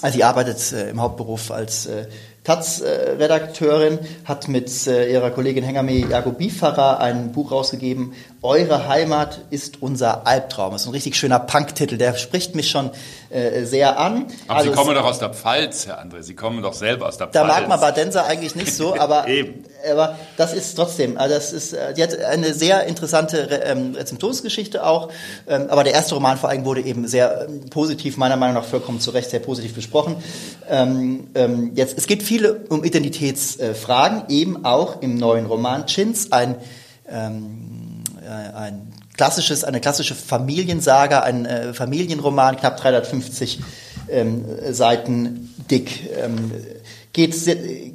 also 0.00 0.16
sie 0.16 0.24
arbeitet 0.24 0.72
äh, 0.72 0.90
im 0.90 1.00
Hauptberuf 1.00 1.50
als 1.50 1.86
äh, 1.86 2.06
Taz-Redakteurin, 2.44 3.98
hat 4.24 4.48
mit 4.48 4.86
äh, 4.86 5.12
ihrer 5.12 5.30
Kollegin 5.30 5.62
Hengame 5.62 5.92
Jagobifarer 5.92 6.98
ein 6.98 7.32
Buch 7.32 7.50
rausgegeben, 7.52 8.14
Eure 8.42 8.88
Heimat 8.88 9.42
ist 9.50 9.82
unser 9.82 10.26
Albtraum. 10.26 10.72
Das 10.72 10.82
ist 10.82 10.88
ein 10.88 10.92
richtig 10.92 11.16
schöner 11.16 11.38
Punk-Titel, 11.38 11.98
der 11.98 12.16
spricht 12.16 12.54
mich 12.54 12.70
schon 12.70 12.90
äh, 13.30 13.64
sehr 13.64 13.98
an. 13.98 14.26
Aber 14.48 14.58
also 14.58 14.70
Sie 14.70 14.76
kommen 14.76 14.94
doch 14.94 15.04
aus 15.04 15.18
der 15.18 15.30
Pfalz, 15.30 15.86
Herr 15.86 16.02
André, 16.02 16.22
Sie 16.22 16.34
kommen 16.34 16.62
doch 16.62 16.74
selber 16.74 17.08
aus 17.08 17.16
der 17.16 17.28
Pfalz. 17.28 17.34
Da 17.34 17.44
mag 17.44 17.68
man 17.68 17.80
Badenser 17.80 18.26
eigentlich 18.26 18.54
nicht 18.54 18.74
so, 18.74 18.98
aber, 18.98 19.26
aber 19.90 20.16
das 20.36 20.52
ist 20.52 20.74
trotzdem, 20.74 21.16
also 21.16 21.34
das 21.34 21.52
ist, 21.52 21.72
äh, 21.72 21.94
die 21.94 22.02
hat 22.02 22.18
eine 22.18 22.52
sehr 22.54 22.84
interessante 22.86 23.50
Re 23.50 23.62
ähm, 23.64 23.94
Rezeptionsgeschichte 23.94 24.84
auch, 24.84 25.10
ähm, 25.48 25.66
aber 25.68 25.84
der 25.84 25.94
erste 25.94 26.14
Roman 26.14 26.38
vor 26.38 26.50
allem 26.50 26.64
wurde 26.64 26.82
eben 26.82 27.06
sehr 27.06 27.46
ähm, 27.48 27.70
positiv, 27.70 28.16
meiner 28.16 28.36
Meinung 28.36 28.56
nach 28.56 28.64
vollkommen 28.64 29.00
zu 29.00 29.10
Recht, 29.10 29.30
sehr 29.30 29.40
positiv 29.40 29.74
besprochen. 29.74 30.16
Jetzt, 31.74 31.98
es 31.98 32.06
geht 32.06 32.22
viele 32.22 32.60
um 32.68 32.84
Identitätsfragen, 32.84 34.24
eben 34.28 34.64
auch 34.64 35.02
im 35.02 35.16
neuen 35.16 35.46
Roman 35.46 35.86
Chins, 35.86 36.30
ein 36.30 36.56
äh, 38.30 38.54
ein 38.54 38.92
klassisches, 39.20 39.64
eine 39.64 39.82
klassische 39.82 40.14
Familiensaga, 40.14 41.20
ein 41.20 41.44
äh, 41.44 41.74
Familienroman, 41.74 42.56
knapp 42.56 42.78
350 42.78 43.60
ähm, 44.08 44.46
Seiten 44.70 45.54
dick. 45.70 46.08
Ähm, 46.16 46.50
geht, 47.12 47.34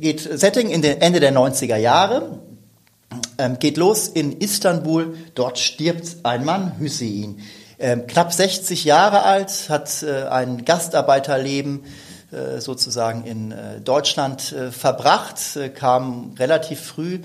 geht 0.01 0.20
Setting 0.20 0.70
in 0.70 0.84
den 0.84 1.01
Ende 1.01 1.20
der 1.20 1.34
90er 1.34 1.77
Jahre, 1.77 2.41
ähm, 3.39 3.58
geht 3.58 3.77
los 3.77 4.08
in 4.08 4.34
Istanbul, 4.34 5.17
dort 5.34 5.58
stirbt 5.58 6.17
ein 6.22 6.46
Mann, 6.46 6.74
Hüseyin. 6.77 7.39
Ähm, 7.79 8.05
knapp 8.05 8.32
60 8.32 8.84
Jahre 8.84 9.24
alt, 9.24 9.65
hat 9.70 10.03
äh, 10.03 10.27
ein 10.27 10.63
Gastarbeiterleben 10.63 11.86
äh, 12.32 12.62
sozusagen 12.62 13.24
in 13.24 13.51
äh, 13.51 13.82
Deutschland 13.82 14.51
äh, 14.51 14.72
verbracht, 14.72 15.39
kam 15.74 16.36
relativ 16.38 16.82
früh 16.82 17.22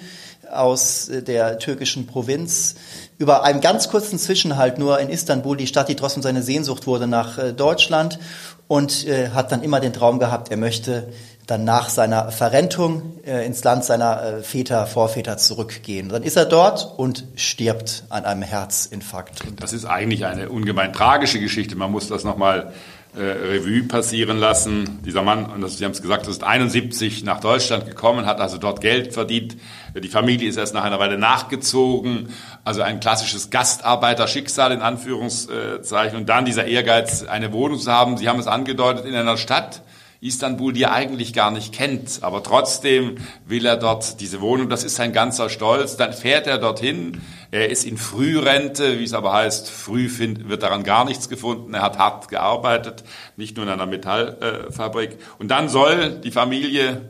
aus 0.53 1.11
der 1.11 1.59
türkischen 1.59 2.07
Provinz 2.07 2.75
über 3.19 3.45
einen 3.45 3.61
ganz 3.61 3.89
kurzen 3.89 4.19
Zwischenhalt 4.19 4.79
nur 4.79 4.99
in 4.99 5.09
Istanbul, 5.11 5.57
die 5.57 5.67
Stadt, 5.67 5.89
die 5.89 5.97
trotzdem 5.97 6.23
seine 6.23 6.43
Sehnsucht 6.43 6.87
wurde 6.87 7.07
nach 7.07 7.39
äh, 7.39 7.53
Deutschland 7.53 8.19
und 8.67 9.07
äh, 9.07 9.31
hat 9.31 9.53
dann 9.53 9.63
immer 9.63 9.81
den 9.81 9.93
Traum 9.93 10.19
gehabt, 10.19 10.51
er 10.51 10.57
möchte 10.57 11.09
dann 11.47 11.65
nach 11.65 11.89
seiner 11.89 12.31
Verrentung 12.31 13.19
äh, 13.27 13.45
ins 13.45 13.65
Land 13.65 13.85
seiner 13.85 14.43
Väter, 14.43 14.87
Vorväter 14.87 15.37
zurückgehen. 15.37 16.09
Dann 16.09 16.23
ist 16.23 16.37
er 16.37 16.45
dort 16.45 16.95
und 16.97 17.25
stirbt 17.35 18.05
an 18.09 18.25
einem 18.25 18.43
Herzinfarkt. 18.43 19.43
Das 19.59 19.73
ist 19.73 19.85
eigentlich 19.85 20.25
eine 20.27 20.49
ungemein 20.49 20.93
tragische 20.93 21.41
Geschichte. 21.41 21.77
Man 21.77 21.91
muss 21.91 22.09
das 22.09 22.25
nochmal 22.25 22.73
äh, 23.17 23.23
Revue 23.23 23.83
passieren 23.83 24.39
lassen. 24.39 25.01
Dieser 25.05 25.23
Mann, 25.23 25.47
und 25.47 25.61
das, 25.63 25.79
Sie 25.79 25.85
haben 25.85 25.93
es 25.93 26.01
gesagt, 26.01 26.29
ist 26.29 26.45
71 26.45 27.25
nach 27.25 27.41
Deutschland 27.41 27.87
gekommen, 27.87 28.25
hat 28.25 28.41
also 28.41 28.57
dort 28.57 28.81
Geld 28.81 29.13
verdient. 29.13 29.57
Die 29.97 30.09
Familie 30.09 30.49
ist 30.49 30.57
erst 30.57 30.75
nach 30.75 30.85
einer 30.85 31.01
Weile 31.01 31.19
nachgezogen. 31.19 32.29
Also 32.65 32.83
ein 32.83 33.01
klassisches 33.01 33.51
Gastarbeiterschicksal 33.51 34.71
in 34.71 34.81
Anführungszeichen. 34.81 36.19
Und 36.19 36.29
dann 36.29 36.45
dieser 36.45 36.67
Ehrgeiz, 36.67 37.25
eine 37.25 37.53
Wohnung 37.53 37.81
zu 37.81 37.91
haben. 37.91 38.17
Sie 38.17 38.29
haben 38.29 38.39
es 38.39 38.47
angedeutet, 38.47 39.05
in 39.05 39.15
einer 39.15 39.37
Stadt, 39.37 39.83
Istanbul, 40.21 40.75
die 40.75 40.83
er 40.83 40.93
eigentlich 40.93 41.33
gar 41.33 41.51
nicht 41.51 41.73
kennt. 41.73 42.19
Aber 42.23 42.43
trotzdem 42.43 43.17
will 43.47 43.65
er 43.65 43.77
dort 43.77 44.21
diese 44.21 44.41
Wohnung. 44.41 44.69
Das 44.69 44.85
ist 44.85 44.97
sein 44.97 45.13
ganzer 45.13 45.49
Stolz. 45.49 45.97
Dann 45.97 46.13
fährt 46.13 46.47
er 46.47 46.59
dorhin. 46.59 47.23
Er 47.51 47.71
ist 47.71 47.85
in 47.85 47.97
Frührente, 47.97 48.99
wie 48.99 49.05
es 49.05 49.15
aber 49.15 49.33
heißt. 49.33 49.71
Früh 49.71 50.11
wird 50.19 50.63
daran 50.63 50.83
gar 50.83 51.05
nichts 51.05 51.29
gefunden. 51.29 51.73
Er 51.73 51.83
hat 51.83 51.99
hart 51.99 52.29
gearbeitet, 52.29 53.03
nicht 53.37 53.57
nur 53.57 53.65
in 53.65 53.73
einer 53.73 53.87
Metallfabrik. 53.87 55.19
Und 55.39 55.49
dann 55.49 55.69
soll 55.69 56.21
die 56.23 56.31
Familie 56.31 57.01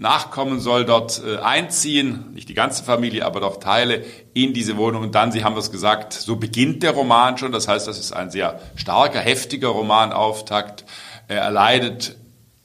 Nachkommen 0.00 0.60
soll 0.60 0.86
dort 0.86 1.20
äh, 1.22 1.40
einziehen, 1.40 2.32
nicht 2.32 2.48
die 2.48 2.54
ganze 2.54 2.82
Familie, 2.82 3.26
aber 3.26 3.40
doch 3.40 3.58
Teile 3.58 4.02
in 4.32 4.54
diese 4.54 4.78
Wohnung. 4.78 5.02
Und 5.02 5.14
dann, 5.14 5.30
Sie 5.30 5.44
haben 5.44 5.54
es 5.58 5.70
gesagt, 5.70 6.14
so 6.14 6.36
beginnt 6.36 6.82
der 6.82 6.92
Roman 6.92 7.36
schon. 7.36 7.52
Das 7.52 7.68
heißt, 7.68 7.86
das 7.86 7.98
ist 7.98 8.12
ein 8.12 8.30
sehr 8.30 8.60
starker, 8.76 9.20
heftiger 9.20 9.68
Romanauftakt. 9.68 10.86
Er 11.28 11.42
erleidet 11.42 12.16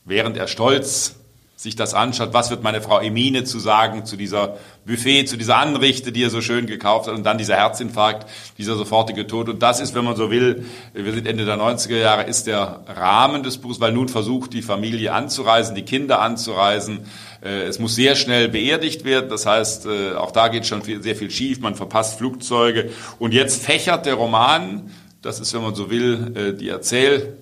während 0.06 0.38
er 0.38 0.48
stolz 0.48 1.16
sich 1.58 1.76
das 1.76 1.94
anschaut, 1.94 2.34
was 2.34 2.50
wird 2.50 2.64
meine 2.64 2.82
Frau 2.82 3.00
Emine 3.00 3.46
zu 3.46 3.60
sagen 3.60 4.06
zu 4.06 4.18
dieser 4.18 4.58
Buffet, 4.86 5.26
zu 5.26 5.38
dieser 5.38 5.58
Anrichte, 5.58 6.12
die 6.12 6.24
er 6.24 6.30
so 6.30 6.42
schön 6.42 6.68
gekauft 6.68 7.08
hat 7.08 7.16
und 7.16 7.24
dann 7.24 7.38
dieser 7.38 7.56
Herzinfarkt, 7.56 8.30
dieser 8.58 8.76
sofortige 8.76 9.26
Tod. 9.26 9.48
Und 9.48 9.64
das 9.64 9.80
ist, 9.80 9.96
wenn 9.96 10.04
man 10.04 10.18
so 10.18 10.30
will, 10.30 10.66
wir 10.94 11.14
sind 11.14 11.26
Ende 11.26 11.46
der 11.46 11.58
90er 11.58 11.98
Jahre, 11.98 12.24
ist 12.24 12.48
der 12.48 12.82
Rahmen 12.88 13.42
des 13.42 13.58
Buchs, 13.58 13.80
weil 13.80 13.94
nun 13.94 14.10
versucht 14.10 14.52
die 14.52 14.62
Familie 14.62 15.14
anzureisen, 15.14 15.76
die 15.76 15.84
Kinder 15.84 16.22
anzureisen. 16.22 17.06
Äh, 17.42 17.64
es 17.64 17.80
muss 17.80 17.96
sehr 17.96 18.16
schnell 18.16 18.50
beerdigt 18.50 19.06
werden, 19.06 19.30
das 19.30 19.46
heißt, 19.46 19.86
äh, 19.86 20.16
auch 20.16 20.32
da 20.32 20.50
geht 20.50 20.66
schon 20.66 20.82
sehr 20.84 21.16
viel 21.16 21.32
schief, 21.32 21.62
man 21.62 21.76
verpasst 21.76 22.18
Flugzeuge. 22.18 22.92
Und 23.18 23.34
jetzt 23.34 23.64
fächert 23.64 24.06
der 24.06 24.16
Roman, 24.16 24.92
das 25.22 25.40
ist, 25.40 25.54
wenn 25.54 25.64
man 25.64 25.74
so 25.74 25.90
will, 25.90 26.34
äh, 26.36 26.54
die 26.54 26.68
Erzähl 26.68 27.38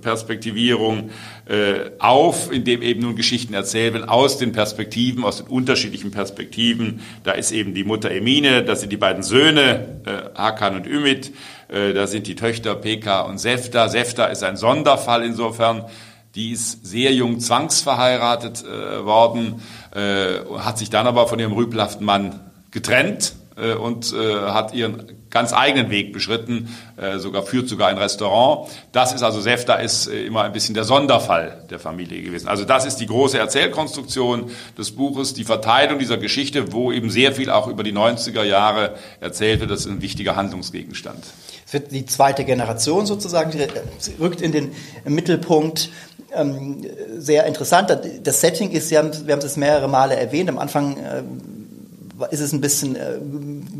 Perspektivierung 0.00 1.10
äh, 1.46 1.90
auf, 1.98 2.50
indem 2.52 2.82
eben 2.82 3.02
nun 3.02 3.16
Geschichten 3.16 3.54
erzählt 3.54 3.94
werden 3.94 4.08
aus 4.08 4.38
den 4.38 4.52
Perspektiven, 4.52 5.24
aus 5.24 5.38
den 5.38 5.46
unterschiedlichen 5.46 6.10
Perspektiven. 6.10 7.00
Da 7.24 7.32
ist 7.32 7.52
eben 7.52 7.74
die 7.74 7.84
Mutter 7.84 8.10
Emine, 8.10 8.64
da 8.64 8.76
sind 8.76 8.92
die 8.92 8.96
beiden 8.96 9.22
Söhne, 9.22 10.00
äh, 10.04 10.38
Hakan 10.38 10.76
und 10.76 10.86
Ümit, 10.86 11.32
äh, 11.68 11.92
da 11.92 12.06
sind 12.06 12.26
die 12.26 12.34
Töchter 12.34 12.74
Peka 12.74 13.22
und 13.22 13.38
Sefta. 13.38 13.88
Sefta 13.88 14.26
ist 14.26 14.42
ein 14.42 14.56
Sonderfall 14.56 15.24
insofern. 15.24 15.84
Die 16.34 16.52
ist 16.52 16.84
sehr 16.84 17.14
jung 17.14 17.40
zwangsverheiratet 17.40 18.62
äh, 18.64 19.04
worden, 19.04 19.62
äh, 19.94 20.40
hat 20.58 20.76
sich 20.76 20.90
dann 20.90 21.06
aber 21.06 21.28
von 21.28 21.38
ihrem 21.38 21.52
rüpelhaften 21.52 22.04
Mann 22.04 22.40
getrennt 22.70 23.34
äh, 23.56 23.74
und 23.74 24.12
äh, 24.12 24.34
hat 24.34 24.74
ihren 24.74 25.16
ganz 25.30 25.52
eigenen 25.52 25.90
Weg 25.90 26.12
beschritten, 26.12 26.74
äh, 26.96 27.18
sogar 27.18 27.42
führt 27.42 27.68
sogar 27.68 27.88
ein 27.88 27.98
Restaurant. 27.98 28.70
Das 28.92 29.12
ist 29.12 29.22
also 29.22 29.40
Sefta 29.40 29.74
ist 29.74 30.06
äh, 30.06 30.24
immer 30.24 30.44
ein 30.44 30.52
bisschen 30.52 30.74
der 30.74 30.84
Sonderfall 30.84 31.64
der 31.68 31.78
Familie 31.78 32.22
gewesen. 32.22 32.48
Also 32.48 32.64
das 32.64 32.86
ist 32.86 32.96
die 32.96 33.06
große 33.06 33.38
Erzählkonstruktion 33.38 34.50
des 34.78 34.92
Buches, 34.92 35.34
die 35.34 35.44
Verteilung 35.44 35.98
dieser 35.98 36.16
Geschichte, 36.16 36.72
wo 36.72 36.92
eben 36.92 37.10
sehr 37.10 37.32
viel 37.32 37.50
auch 37.50 37.66
über 37.66 37.82
die 37.82 37.92
90er 37.92 38.44
Jahre 38.44 38.94
erzählt 39.20 39.60
wird. 39.60 39.70
Das 39.70 39.80
ist 39.80 39.86
ein 39.86 40.00
wichtiger 40.00 40.36
Handlungsgegenstand. 40.36 41.24
Es 41.66 41.72
wird 41.72 41.90
die 41.90 42.06
zweite 42.06 42.44
Generation 42.44 43.06
sozusagen, 43.06 43.52
rückt 44.20 44.40
in 44.40 44.52
den 44.52 44.72
Mittelpunkt 45.04 45.90
ähm, 46.34 46.84
sehr 47.18 47.46
interessant. 47.46 47.96
Das 48.22 48.40
Setting 48.40 48.70
ist, 48.70 48.90
wir 48.90 48.98
haben, 48.98 49.10
wir 49.26 49.34
haben 49.34 49.42
es 49.42 49.56
mehrere 49.56 49.88
Male 49.88 50.16
erwähnt, 50.16 50.48
am 50.48 50.58
Anfang 50.58 50.96
äh, 50.96 51.22
ist 52.30 52.40
es 52.40 52.52
ein 52.52 52.60
bisschen 52.60 52.96
äh, 52.96 53.18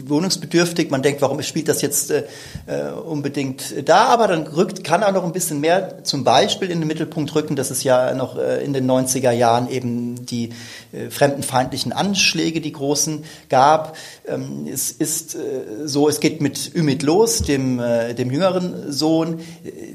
wohnungsbedürftig. 0.07 0.91
Man 0.91 1.03
denkt, 1.03 1.23
warum 1.23 1.41
spielt 1.43 1.69
das 1.69 1.83
jetzt 1.83 2.11
äh, 2.11 2.25
äh, 2.67 2.91
unbedingt 2.91 3.89
da? 3.89 4.07
Aber 4.07 4.29
dann 4.29 4.47
rückt, 4.47 4.85
kann 4.85 5.03
auch 5.03 5.13
noch 5.13 5.25
ein 5.25 5.33
bisschen 5.33 5.61
mehr 5.61 6.05
zum 6.05 6.25
Beispiel 6.25 6.71
in 6.71 6.81
den 6.81 6.89
Mittelpunkt 6.89 7.35
rücken, 7.35 7.57
dass 7.57 7.71
es 7.71 7.83
ja 7.83 8.15
noch 8.15 8.37
äh, 8.37 8.65
in 8.65 8.73
den 8.73 8.91
90er 8.91 9.31
Jahren 9.31 9.71
eben 9.71 10.27
die 10.27 10.51
äh, 10.93 11.11
fremdenfeindlichen 11.11 11.93
Anschläge, 11.93 12.61
die 12.61 12.73
großen, 12.73 13.25
gab. 13.49 13.97
Ähm, 14.27 14.67
es 14.71 14.91
ist 14.91 15.35
äh, 15.35 15.87
so, 15.87 16.09
es 16.09 16.21
geht 16.21 16.41
mit 16.41 16.75
Ümit 16.75 17.03
los, 17.03 17.43
dem, 17.43 17.79
äh, 17.79 18.15
dem 18.15 18.31
jüngeren 18.31 18.93
Sohn. 18.93 19.41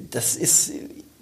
Das 0.10 0.36
ist, 0.36 0.72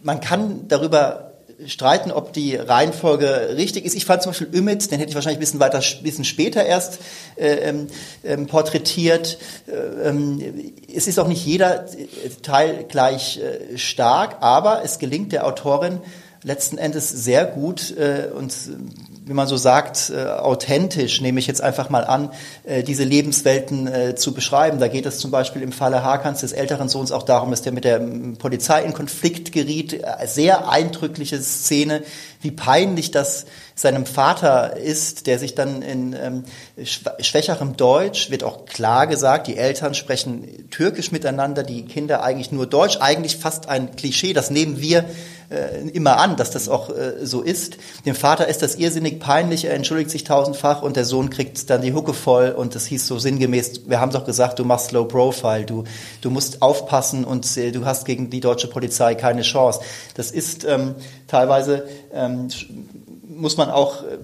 man 0.04 0.22
kann 0.22 0.68
darüber 0.68 1.29
streiten, 1.66 2.12
ob 2.12 2.34
die 2.34 2.56
Reihenfolge 2.56 3.56
richtig 3.56 3.86
ist. 3.86 3.96
Ich 3.96 4.06
fand 4.06 4.22
zum 4.22 4.32
Beispiel 4.32 4.50
Ümit, 4.54 4.92
den 4.92 5.00
hätte 5.00 5.10
ich 5.10 5.16
wahrscheinlich 5.16 5.38
ein 5.38 5.42
bisschen 5.42 5.60
weiter, 5.60 5.82
bisschen 6.02 6.26
später 6.26 6.66
erst 6.66 7.00
äh, 7.36 7.56
ähm, 7.56 7.88
ähm 8.24 8.48
porträtiert. 8.48 9.38
Äh, 9.68 10.10
ähm, 10.10 10.74
es 10.94 11.08
ist 11.08 11.20
auch 11.20 11.28
nicht 11.28 11.46
jeder 11.46 11.86
Teil 12.42 12.86
gleich 12.88 13.40
äh, 13.40 13.78
stark, 13.78 14.38
aber 14.42 14.84
es 14.84 15.00
gelingt 15.00 15.32
der 15.32 15.46
Autorin 15.46 16.00
letzten 16.44 16.78
Endes 16.78 17.10
sehr 17.10 17.46
gut 17.46 17.96
äh, 17.98 18.30
und 18.34 18.54
wie 19.30 19.34
man 19.36 19.46
so 19.46 19.58
sagt, 19.58 20.10
äh, 20.10 20.26
authentisch, 20.26 21.22
nehme 21.22 21.40
ich 21.40 21.46
jetzt 21.46 21.62
einfach 21.62 21.92
mal 21.92 22.04
an, 22.04 22.32
äh, 22.64 22.82
diese 22.82 23.04
Lebenswelten 23.04 23.86
äh, 23.86 24.16
zu 24.16 24.34
beschreiben. 24.34 24.80
Da 24.80 24.88
geht 24.88 25.06
es 25.06 25.20
zum 25.20 25.30
Beispiel 25.30 25.62
im 25.62 25.72
Falle 25.72 26.04
Hakans, 26.04 26.42
des 26.42 26.52
älteren 26.52 26.90
Sohns, 26.90 27.12
auch 27.12 27.22
darum, 27.22 27.52
dass 27.52 27.62
der 27.62 27.72
mit 27.72 27.84
der 27.84 28.02
ähm, 28.02 28.38
Polizei 28.38 28.82
in 28.82 28.96
Konflikt 28.96 29.52
geriet. 29.52 29.94
Äh, 29.94 30.26
sehr 30.26 30.68
eindrückliche 30.72 31.40
Szene, 31.44 32.02
wie 32.42 32.52
peinlich 32.52 33.12
das 33.12 33.46
seinem 33.76 34.06
Vater 34.06 34.78
ist, 34.78 35.28
der 35.28 35.40
sich 35.40 35.56
dann 35.56 35.82
in 35.82 36.14
ähm, 36.14 36.44
schwächerem 36.84 37.78
Deutsch, 37.78 38.30
wird 38.30 38.44
auch 38.44 38.66
klar 38.66 39.08
gesagt, 39.08 39.48
die 39.48 39.58
Eltern 39.58 39.94
sprechen 39.94 40.70
türkisch 40.70 41.12
miteinander, 41.12 41.64
die 41.64 41.86
Kinder 41.86 42.24
eigentlich 42.24 42.52
nur 42.52 42.68
Deutsch, 42.68 42.98
eigentlich 43.00 43.38
fast 43.38 43.70
ein 43.70 43.96
Klischee, 43.96 44.34
das 44.34 44.50
nehmen 44.50 44.82
wir 44.82 45.06
äh, 45.50 45.88
immer 45.90 46.18
an, 46.18 46.36
dass 46.36 46.52
das 46.52 46.70
auch 46.70 46.90
äh, 46.90 47.26
so 47.26 47.42
ist. 47.42 47.78
Dem 48.06 48.16
Vater 48.16 48.48
ist 48.48 48.62
das 48.62 48.76
irrsinnig 48.76 49.20
peinlich, 49.20 49.66
er 49.66 49.74
entschuldigt 49.74 50.12
sich 50.12 50.24
tausendfach 50.24 50.82
und 50.82 50.96
der 50.96 51.06
Sohn 51.06 51.30
kriegt 51.30 51.70
dann 51.70 51.82
die 51.82 51.94
Hucke 51.94 52.14
voll 52.14 52.52
und 52.52 52.76
das 52.76 52.86
hieß 52.86 53.08
so 53.08 53.18
sinngemäß, 53.18 53.88
wir 53.88 54.00
haben 54.00 54.12
doch 54.12 54.26
gesagt, 54.26 54.60
du 54.60 54.66
machst 54.66 54.92
Low 54.92 55.06
Profile, 55.06 55.66
du, 55.66 55.86
du 56.22 56.30
musst 56.30 56.62
aufpassen 56.62 57.26
und 57.26 57.58
äh, 57.58 57.72
du 57.72 57.86
hast 57.86 58.06
gegen 58.06 58.30
die 58.30 58.42
deutsche 58.42 58.68
Polizei 58.68 59.16
keine 59.16 59.42
Chance. 59.42 59.80
Das 60.16 60.32
ist 60.32 60.66
ähm, 60.66 60.96
teilweise, 61.28 61.88
ähm, 62.14 62.29
muss 63.28 63.58
man 63.58 63.70
auch 63.70 64.04
äh, 64.04 64.18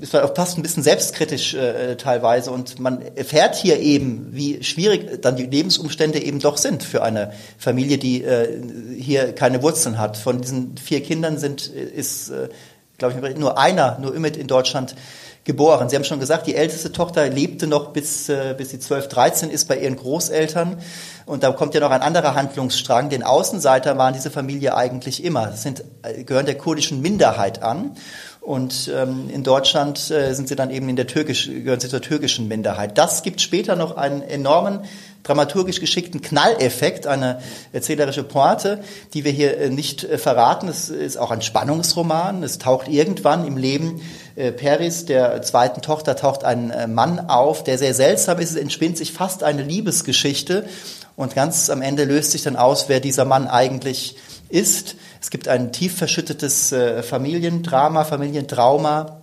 ist 0.00 0.12
fast 0.12 0.58
ein 0.58 0.62
bisschen 0.62 0.82
selbstkritisch 0.82 1.54
äh, 1.54 1.96
teilweise 1.96 2.50
und 2.50 2.78
man 2.78 3.00
erfährt 3.16 3.56
hier 3.56 3.78
eben, 3.80 4.28
wie 4.32 4.62
schwierig 4.62 5.22
dann 5.22 5.36
die 5.36 5.46
Lebensumstände 5.46 6.22
eben 6.22 6.38
doch 6.38 6.56
sind 6.56 6.82
für 6.82 7.02
eine 7.02 7.32
Familie, 7.58 7.98
die 7.98 8.22
äh, 8.22 8.60
hier 8.98 9.32
keine 9.32 9.62
Wurzeln 9.62 9.98
hat. 9.98 10.16
Von 10.16 10.40
diesen 10.40 10.76
vier 10.76 11.02
Kindern 11.02 11.38
sind 11.38 11.66
ist, 11.66 12.30
äh, 12.30 12.48
glaube 12.98 13.30
ich, 13.30 13.36
nur 13.36 13.58
einer, 13.58 13.98
nur 14.00 14.14
immer 14.14 14.34
in 14.34 14.46
Deutschland 14.46 14.94
geboren. 15.46 15.88
Sie 15.88 15.96
haben 15.96 16.04
schon 16.04 16.20
gesagt, 16.20 16.46
die 16.46 16.56
älteste 16.56 16.92
Tochter 16.92 17.28
lebte 17.28 17.66
noch 17.66 17.92
bis, 17.92 18.28
äh, 18.28 18.54
bis 18.58 18.70
sie 18.70 18.80
12, 18.80 19.08
13 19.08 19.50
ist 19.50 19.68
bei 19.68 19.78
ihren 19.78 19.96
Großeltern. 19.96 20.76
Und 21.24 21.42
da 21.42 21.52
kommt 21.52 21.74
ja 21.74 21.80
noch 21.80 21.92
ein 21.92 22.02
anderer 22.02 22.34
Handlungsstrang. 22.34 23.08
Den 23.08 23.22
Außenseiter 23.22 23.96
waren 23.96 24.12
diese 24.12 24.30
Familie 24.30 24.76
eigentlich 24.76 25.24
immer. 25.24 25.46
Das 25.46 25.62
sind, 25.62 25.84
äh, 26.02 26.24
gehören 26.24 26.46
der 26.46 26.58
kurdischen 26.58 27.00
Minderheit 27.00 27.62
an. 27.62 27.96
Und 28.40 28.90
ähm, 28.94 29.28
in 29.32 29.42
Deutschland 29.42 30.10
äh, 30.10 30.32
sind 30.34 30.48
sie 30.48 30.56
dann 30.56 30.70
eben 30.70 30.88
in 30.88 30.96
der 30.96 31.06
türkisch, 31.06 31.46
gehören 31.46 31.80
sie 31.80 31.88
zur 31.88 32.02
türkischen 32.02 32.46
Minderheit. 32.48 32.98
Das 32.98 33.22
gibt 33.22 33.40
später 33.40 33.74
noch 33.74 33.96
einen 33.96 34.22
enormen 34.22 34.80
dramaturgisch 35.24 35.80
geschickten 35.80 36.22
Knalleffekt, 36.22 37.06
eine 37.06 37.40
erzählerische 37.72 38.22
Pointe, 38.22 38.80
die 39.14 39.24
wir 39.24 39.32
hier 39.32 39.58
äh, 39.58 39.70
nicht 39.70 40.04
äh, 40.04 40.18
verraten. 40.18 40.68
Es 40.68 40.88
ist 40.88 41.16
auch 41.16 41.32
ein 41.32 41.42
Spannungsroman. 41.42 42.42
Es 42.44 42.58
taucht 42.58 42.88
irgendwann 42.88 43.46
im 43.46 43.56
Leben 43.56 44.00
Peris, 44.36 45.06
der 45.06 45.40
zweiten 45.42 45.80
Tochter, 45.80 46.14
taucht 46.14 46.44
ein 46.44 46.70
äh, 46.70 46.86
Mann 46.86 47.18
auf, 47.28 47.64
der 47.64 47.78
sehr 47.78 47.94
seltsam 47.94 48.38
ist. 48.38 48.50
Es 48.50 48.56
entspinnt 48.56 48.98
sich 48.98 49.12
fast 49.12 49.42
eine 49.42 49.62
Liebesgeschichte. 49.62 50.68
Und 51.16 51.34
ganz 51.34 51.70
am 51.70 51.80
Ende 51.80 52.04
löst 52.04 52.32
sich 52.32 52.42
dann 52.42 52.56
aus, 52.56 52.88
wer 52.88 53.00
dieser 53.00 53.24
Mann 53.24 53.48
eigentlich 53.48 54.16
ist. 54.50 54.96
Es 55.20 55.30
gibt 55.30 55.48
ein 55.48 55.72
tief 55.72 55.96
verschüttetes 55.96 56.72
äh, 56.72 57.02
Familiendrama, 57.02 58.04
Familientrauma. 58.04 59.22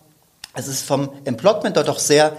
Es 0.56 0.68
ist 0.68 0.84
vom 0.84 1.10
Emplotment 1.26 1.78
dort 1.78 1.88
doch 1.88 2.00
sehr 2.00 2.36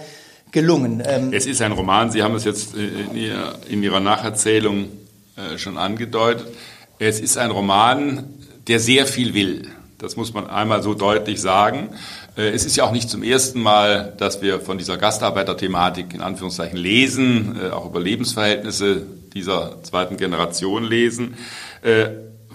gelungen. 0.51 1.01
Ähm 1.05 1.33
es 1.33 1.45
ist 1.45 1.61
ein 1.61 1.71
Roman, 1.71 2.11
Sie 2.11 2.23
haben 2.23 2.35
es 2.35 2.43
jetzt 2.43 2.75
äh, 2.75 2.85
in, 2.85 3.15
ihr, 3.15 3.55
in 3.69 3.83
Ihrer 3.83 4.01
Nacherzählung 4.01 4.89
äh, 5.37 5.57
schon 5.57 5.77
angedeutet. 5.77 6.47
Es 6.99 7.19
ist 7.19 7.37
ein 7.37 7.51
Roman, 7.51 8.25
der 8.67 8.79
sehr 8.79 9.05
viel 9.05 9.33
will. 9.33 9.69
Das 9.97 10.17
muss 10.17 10.33
man 10.33 10.49
einmal 10.49 10.83
so 10.83 10.93
deutlich 10.93 11.41
sagen. 11.41 11.89
Äh, 12.37 12.49
es 12.49 12.65
ist 12.65 12.75
ja 12.75 12.83
auch 12.83 12.91
nicht 12.91 13.09
zum 13.09 13.23
ersten 13.23 13.61
Mal, 13.61 14.13
dass 14.17 14.41
wir 14.41 14.59
von 14.59 14.77
dieser 14.77 14.97
Gastarbeiterthematik 14.97 16.13
in 16.13 16.21
Anführungszeichen 16.21 16.77
lesen, 16.77 17.59
äh, 17.61 17.69
auch 17.69 17.85
über 17.85 17.99
Lebensverhältnisse 17.99 19.03
dieser 19.33 19.83
zweiten 19.83 20.17
Generation 20.17 20.83
lesen. 20.83 21.35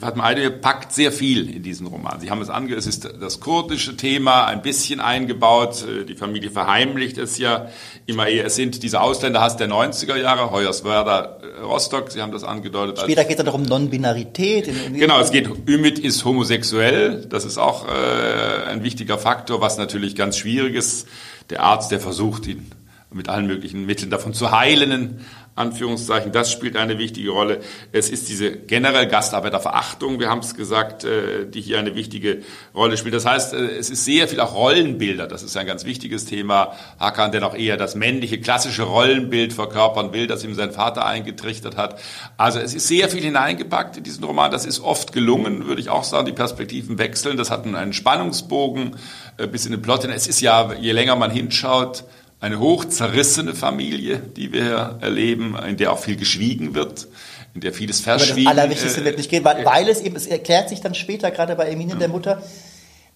Fatma 0.01 0.25
Aydemir 0.25 0.51
packt 0.51 0.93
sehr 0.93 1.13
viel 1.13 1.55
in 1.55 1.63
diesen 1.63 1.87
Roman. 1.87 2.21
Sie 2.21 2.31
haben 2.31 2.41
es 2.41 2.49
ange, 2.49 2.75
es 2.75 2.87
ist 2.87 3.07
das 3.21 3.39
kurdische 3.39 3.99
Thema 3.99 4.47
ein 4.47 4.63
bisschen 4.63 4.99
eingebaut. 4.99 5.85
Äh, 5.87 6.07
die 6.07 6.15
Familie 6.15 6.51
verheimlicht 6.51 7.19
es 7.19 7.37
ja 7.37 7.69
immer 8.07 8.27
eher. 8.27 8.47
Es 8.47 8.57
sind 8.57 8.83
diese 8.83 9.03
Ausländerhass 9.03 9.59
der 9.59 9.69
90er 9.69 10.17
Jahre, 10.17 10.51
Hoyerswerda, 10.51 11.41
äh, 11.43 11.61
Rostock, 11.61 12.11
Sie 12.11 12.23
haben 12.23 12.33
das 12.33 12.45
angedeutet. 12.45 12.99
Später 12.99 13.25
geht 13.25 13.39
es 13.39 13.45
dann 13.45 13.55
um 13.55 13.63
Non-Binarität. 13.63 14.71
Genau, 14.95 15.21
es 15.21 15.31
geht, 15.31 15.51
Ümit 15.69 15.99
ist 15.99 16.25
homosexuell. 16.25 17.27
Das 17.29 17.45
ist 17.45 17.59
auch 17.59 17.87
äh, 17.87 18.71
ein 18.71 18.83
wichtiger 18.83 19.19
Faktor, 19.19 19.61
was 19.61 19.77
natürlich 19.77 20.17
ganz 20.17 20.39
schwierig 20.39 20.77
ist. 20.77 21.09
Der 21.51 21.63
Arzt, 21.63 21.91
der 21.91 22.01
versucht, 22.01 22.47
ihn 22.47 22.71
mit 23.13 23.29
allen 23.29 23.47
möglichen 23.47 23.87
Mitteln 23.87 24.11
davon 24.11 24.35
zu 24.35 24.53
heilen, 24.53 25.21
Anführungszeichen, 25.61 26.33
das 26.33 26.51
spielt 26.51 26.77
eine 26.77 26.99
wichtige 26.99 27.31
Rolle. 27.31 27.61
Es 27.93 28.09
ist 28.09 28.29
diese 28.29 28.51
generell 28.51 29.07
Gastarbeiterverachtung, 29.07 30.19
wir 30.19 30.31
haben 30.31 30.41
es 30.41 30.55
gesagt, 30.55 31.05
äh, 31.05 31.47
die 31.47 31.61
hier 31.61 31.79
eine 31.79 31.95
wichtige 31.95 32.43
Rolle 32.75 32.97
spielt. 32.97 33.15
Das 33.15 33.27
heißt, 33.27 33.55
äh, 33.55 33.79
es 33.79 33.91
ist 33.91 34.05
sehr 34.05 34.27
viel 34.27 34.41
auch 34.41 34.55
Rollenbilder, 34.55 35.27
das 35.27 35.43
ist 35.43 35.57
ein 35.57 35.67
ganz 35.67 35.85
wichtiges 35.85 36.25
Thema. 36.25 36.73
Hakan, 36.99 37.33
der 37.33 37.47
auch 37.47 37.55
eher 37.55 37.77
das 37.77 37.95
männliche, 37.95 38.41
klassische 38.41 38.85
Rollenbild 38.85 39.53
verkörpern 39.53 40.13
will, 40.13 40.27
das 40.27 40.43
ihm 40.43 40.55
sein 40.55 40.73
Vater 40.73 41.05
eingetrichtert 41.05 41.77
hat. 41.77 42.01
Also 42.37 42.59
es 42.59 42.75
ist 42.75 42.89
sehr 42.89 43.09
viel 43.09 43.23
hineingepackt 43.23 43.99
in 43.99 44.03
diesen 44.03 44.25
Roman, 44.25 44.51
das 44.51 44.65
ist 44.65 44.81
oft 44.81 45.13
gelungen, 45.13 45.67
würde 45.67 45.81
ich 45.81 45.91
auch 45.91 46.05
sagen, 46.05 46.27
die 46.27 46.33
Perspektiven 46.33 46.99
wechseln, 46.99 47.37
das 47.37 47.51
hat 47.51 47.67
einen 47.67 47.93
Spannungsbogen 47.93 48.97
äh, 49.37 49.47
bis 49.47 49.67
in 49.67 49.73
den 49.73 49.83
Plot. 49.83 50.05
Es 50.05 50.27
ist 50.27 50.41
ja, 50.41 50.73
je 50.75 50.93
länger 50.93 51.17
man 51.17 51.31
hinschaut, 51.31 52.05
eine 52.41 52.59
hoch 52.59 52.87
zerrissene 52.87 53.55
Familie, 53.55 54.19
die 54.19 54.53
wir 54.53 54.99
erleben, 55.01 55.57
in 55.69 55.77
der 55.77 55.93
auch 55.93 55.99
viel 55.99 56.17
geschwiegen 56.17 56.75
wird, 56.75 57.09
in 57.55 57.61
der 57.61 57.73
vieles 57.73 58.01
verschwiegen 58.01 58.37
wird. 58.37 58.47
Das 58.47 58.59
Allerwichtigste 58.59 59.01
äh, 59.01 59.05
wird 59.05 59.19
nicht 59.19 59.31
gehen, 59.31 59.45
weil, 59.45 59.65
weil, 59.65 59.89
es 59.89 60.01
eben, 60.01 60.17
es 60.17 60.27
erklärt 60.27 60.69
sich 60.69 60.81
dann 60.81 60.95
später, 60.95 61.31
gerade 61.31 61.55
bei 61.55 61.69
Emine 61.71 61.93
ja. 61.93 61.99
der 61.99 62.09
Mutter, 62.09 62.43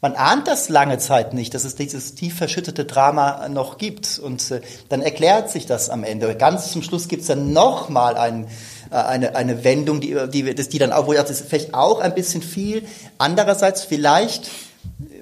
man 0.04 0.16
ahnt 0.16 0.46
das 0.48 0.68
lange 0.68 0.98
Zeit 0.98 1.32
nicht, 1.32 1.54
dass 1.54 1.64
es 1.64 1.76
dieses 1.76 2.14
tief 2.14 2.36
verschüttete 2.36 2.84
Drama 2.84 3.48
noch 3.48 3.78
gibt. 3.78 4.18
Und 4.18 4.50
äh, 4.50 4.60
dann 4.90 5.00
erklärt 5.00 5.48
sich 5.48 5.64
das 5.64 5.88
am 5.88 6.04
Ende. 6.04 6.36
Ganz 6.36 6.70
zum 6.72 6.82
Schluss 6.82 7.08
gibt 7.08 7.22
es 7.22 7.28
dann 7.28 7.54
nochmal 7.54 8.18
ein, 8.18 8.46
äh, 8.90 8.96
eine, 8.96 9.34
eine 9.34 9.64
Wendung, 9.64 10.02
die, 10.02 10.14
die, 10.28 10.54
die 10.54 10.78
dann 10.78 10.92
auch, 10.92 11.06
wo 11.06 11.14
ich 11.14 11.18
das 11.18 11.30
ist 11.30 11.48
vielleicht 11.48 11.72
auch 11.72 12.00
ein 12.00 12.14
bisschen 12.14 12.42
viel. 12.42 12.82
Andererseits 13.16 13.82
vielleicht 13.82 14.48
äh, 14.48 15.13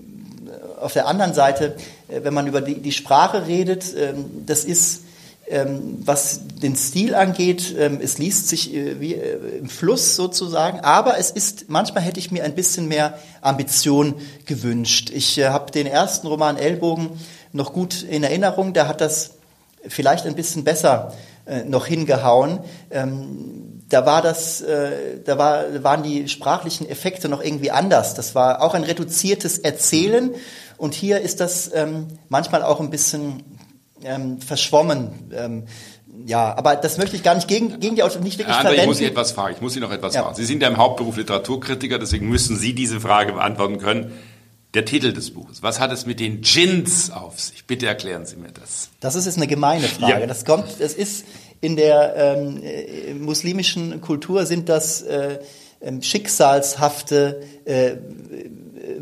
auf 0.82 0.92
der 0.92 1.06
anderen 1.06 1.34
Seite 1.34 1.76
äh, 2.12 2.24
wenn 2.24 2.34
man 2.34 2.46
über 2.46 2.60
die, 2.60 2.80
die 2.80 2.92
Sprache 2.92 3.46
redet, 3.46 3.94
ähm, 3.96 4.44
das 4.46 4.64
ist, 4.64 5.02
ähm, 5.48 5.98
was 6.04 6.40
den 6.62 6.76
Stil 6.76 7.14
angeht, 7.14 7.74
ähm, 7.78 8.00
es 8.02 8.18
liest 8.18 8.48
sich 8.48 8.72
äh, 8.74 9.00
wie 9.00 9.14
äh, 9.14 9.58
im 9.58 9.68
Fluss 9.68 10.16
sozusagen, 10.16 10.80
aber 10.80 11.18
es 11.18 11.30
ist, 11.30 11.68
manchmal 11.68 12.02
hätte 12.02 12.20
ich 12.20 12.30
mir 12.30 12.44
ein 12.44 12.54
bisschen 12.54 12.88
mehr 12.88 13.18
Ambition 13.40 14.14
gewünscht. 14.46 15.10
Ich 15.12 15.38
habe 15.40 15.70
den 15.72 15.86
ersten 15.86 16.26
Roman 16.26 16.56
Ellbogen 16.56 17.10
noch 17.52 17.72
gut 17.72 18.02
in 18.02 18.22
Erinnerung, 18.22 18.72
da 18.72 18.86
hat 18.86 19.00
das 19.00 19.32
vielleicht 19.86 20.26
ein 20.26 20.34
bisschen 20.34 20.64
besser 20.64 21.12
noch 21.66 21.86
hingehauen. 21.86 22.60
Da 22.88 24.06
war 24.06 24.22
das, 24.22 24.62
da 25.24 25.38
war, 25.38 25.82
waren 25.82 26.04
die 26.04 26.28
sprachlichen 26.28 26.88
Effekte 26.88 27.28
noch 27.28 27.42
irgendwie 27.42 27.72
anders. 27.72 28.14
Das 28.14 28.36
war 28.36 28.62
auch 28.62 28.74
ein 28.74 28.84
reduziertes 28.84 29.58
Erzählen 29.58 30.30
und 30.82 30.94
hier 30.94 31.20
ist 31.20 31.38
das 31.38 31.70
ähm, 31.72 32.08
manchmal 32.28 32.64
auch 32.64 32.80
ein 32.80 32.90
bisschen 32.90 33.44
ähm, 34.02 34.40
verschwommen. 34.40 35.12
Ähm, 35.32 35.66
ja, 36.26 36.56
aber 36.56 36.74
das 36.74 36.98
möchte 36.98 37.14
ich 37.14 37.22
gar 37.22 37.36
nicht 37.36 37.46
gegen, 37.46 37.78
gegen 37.78 37.94
die 37.94 38.02
Autoren 38.02 38.24
nicht 38.24 38.36
wirklich 38.36 38.56
Herr 38.56 38.62
André, 38.62 38.74
verwenden. 38.74 38.80
Ich 38.80 38.86
muss 38.88 38.98
Sie 38.98 39.04
etwas 39.04 39.30
fragen. 39.30 39.54
Ich 39.54 39.60
muss 39.60 39.74
Sie 39.74 39.78
noch 39.78 39.92
etwas 39.92 40.12
ja. 40.16 40.24
fragen. 40.24 40.34
Sie 40.34 40.44
sind 40.44 40.60
ja 40.60 40.66
im 40.66 40.78
Hauptberuf 40.78 41.16
Literaturkritiker, 41.16 42.00
deswegen 42.00 42.28
müssen 42.28 42.56
Sie 42.56 42.74
diese 42.74 43.00
Frage 43.00 43.34
beantworten 43.34 43.78
können. 43.78 44.10
Der 44.74 44.84
Titel 44.84 45.12
des 45.12 45.32
Buches. 45.32 45.62
Was 45.62 45.78
hat 45.78 45.92
es 45.92 46.04
mit 46.04 46.18
den 46.18 46.42
Djinns 46.42 47.12
auf 47.12 47.38
sich? 47.38 47.64
Bitte 47.64 47.86
erklären 47.86 48.26
Sie 48.26 48.34
mir 48.34 48.50
das. 48.50 48.88
Das 48.98 49.14
ist 49.14 49.26
jetzt 49.26 49.36
eine 49.36 49.46
gemeine 49.46 49.86
Frage. 49.86 50.22
Ja. 50.22 50.26
Das 50.26 50.44
kommt, 50.44 50.66
das 50.80 50.94
ist 50.94 51.24
in 51.60 51.76
der 51.76 52.16
ähm, 52.16 52.60
äh, 52.60 53.14
muslimischen 53.14 54.00
Kultur 54.00 54.46
sind 54.46 54.68
das 54.68 55.02
äh, 55.02 55.38
ähm, 55.80 56.02
schicksalshafte 56.02 57.40
äh, 57.66 57.92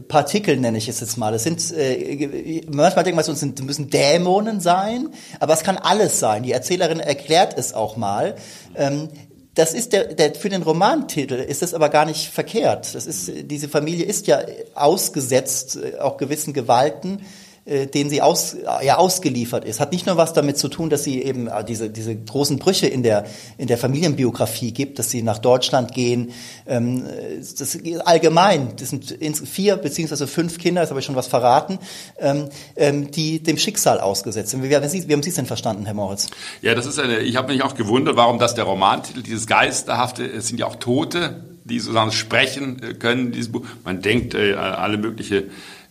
Partikel 0.08 0.56
nenne 0.56 0.78
ich 0.78 0.88
es 0.88 1.00
jetzt 1.00 1.16
mal. 1.16 1.32
Das 1.32 1.44
sind 1.44 1.72
äh, 1.72 2.62
manchmal 2.70 3.04
denkt 3.04 3.16
man, 3.16 3.34
es 3.34 3.62
müssen 3.62 3.90
Dämonen 3.90 4.60
sein, 4.60 5.08
aber 5.38 5.54
es 5.54 5.62
kann 5.62 5.76
alles 5.76 6.20
sein. 6.20 6.42
Die 6.42 6.52
Erzählerin 6.52 7.00
erklärt 7.00 7.54
es 7.56 7.72
auch 7.72 7.96
mal. 7.96 8.36
Ähm, 8.74 9.08
das 9.54 9.74
ist 9.74 9.92
der, 9.92 10.14
der 10.14 10.34
für 10.34 10.48
den 10.48 10.62
Romantitel 10.62 11.34
ist 11.34 11.62
das 11.62 11.74
aber 11.74 11.88
gar 11.88 12.04
nicht 12.04 12.28
verkehrt. 12.28 12.94
Das 12.94 13.06
ist 13.06 13.30
diese 13.50 13.68
Familie 13.68 14.06
ist 14.06 14.26
ja 14.26 14.40
ausgesetzt 14.74 15.76
äh, 15.76 15.98
auch 15.98 16.16
gewissen 16.16 16.52
Gewalten 16.52 17.22
äh, 17.66 17.86
den 17.86 18.08
sie 18.08 18.22
aus, 18.22 18.56
ja, 18.82 18.96
ausgeliefert 18.96 19.64
ist. 19.64 19.80
Hat 19.80 19.92
nicht 19.92 20.06
nur 20.06 20.16
was 20.16 20.32
damit 20.32 20.56
zu 20.56 20.68
tun, 20.68 20.88
dass 20.88 21.04
sie 21.04 21.22
eben 21.22 21.46
äh, 21.46 21.62
diese, 21.62 21.90
diese 21.90 22.16
großen 22.16 22.58
Brüche 22.58 22.86
in 22.86 23.02
der, 23.02 23.26
in 23.58 23.66
der 23.66 23.76
Familienbiografie 23.76 24.72
gibt, 24.72 24.98
dass 24.98 25.10
sie 25.10 25.22
nach 25.22 25.38
Deutschland 25.38 25.92
gehen. 25.92 26.32
Ähm, 26.66 27.04
das 27.38 27.78
allgemein, 28.04 28.72
das 28.76 28.90
sind 28.90 29.38
vier 29.46 29.76
beziehungsweise 29.76 30.26
fünf 30.26 30.58
Kinder, 30.58 30.80
das 30.80 30.90
habe 30.90 31.00
ich 31.00 31.06
schon 31.06 31.16
was 31.16 31.26
verraten, 31.26 31.78
ähm, 32.18 32.48
ähm, 32.76 33.10
die 33.10 33.42
dem 33.42 33.58
Schicksal 33.58 34.00
ausgesetzt 34.00 34.50
sind. 34.50 34.62
Wie, 34.62 34.70
wie, 34.70 34.74
haben 34.74 34.88
Sie 34.88 35.28
es 35.28 35.34
denn 35.34 35.46
verstanden, 35.46 35.84
Herr 35.84 35.94
Moritz? 35.94 36.28
Ja, 36.62 36.74
das 36.74 36.86
ist 36.86 36.98
eine, 36.98 37.18
ich 37.18 37.36
habe 37.36 37.52
mich 37.52 37.62
auch 37.62 37.74
gewundert, 37.74 38.16
warum 38.16 38.38
das 38.38 38.54
der 38.54 38.64
Romantitel, 38.64 39.22
dieses 39.22 39.46
Geisterhafte, 39.46 40.24
es 40.24 40.48
sind 40.48 40.58
ja 40.58 40.66
auch 40.66 40.76
Tote, 40.76 41.44
die 41.64 41.78
sozusagen 41.78 42.12
sprechen 42.12 42.82
äh, 42.82 42.94
können, 42.94 43.32
dieses 43.32 43.52
Buch. 43.52 43.66
Man 43.84 44.02
denkt 44.02 44.34
äh, 44.34 44.54
alle 44.54 44.98
mögliche 44.98 45.44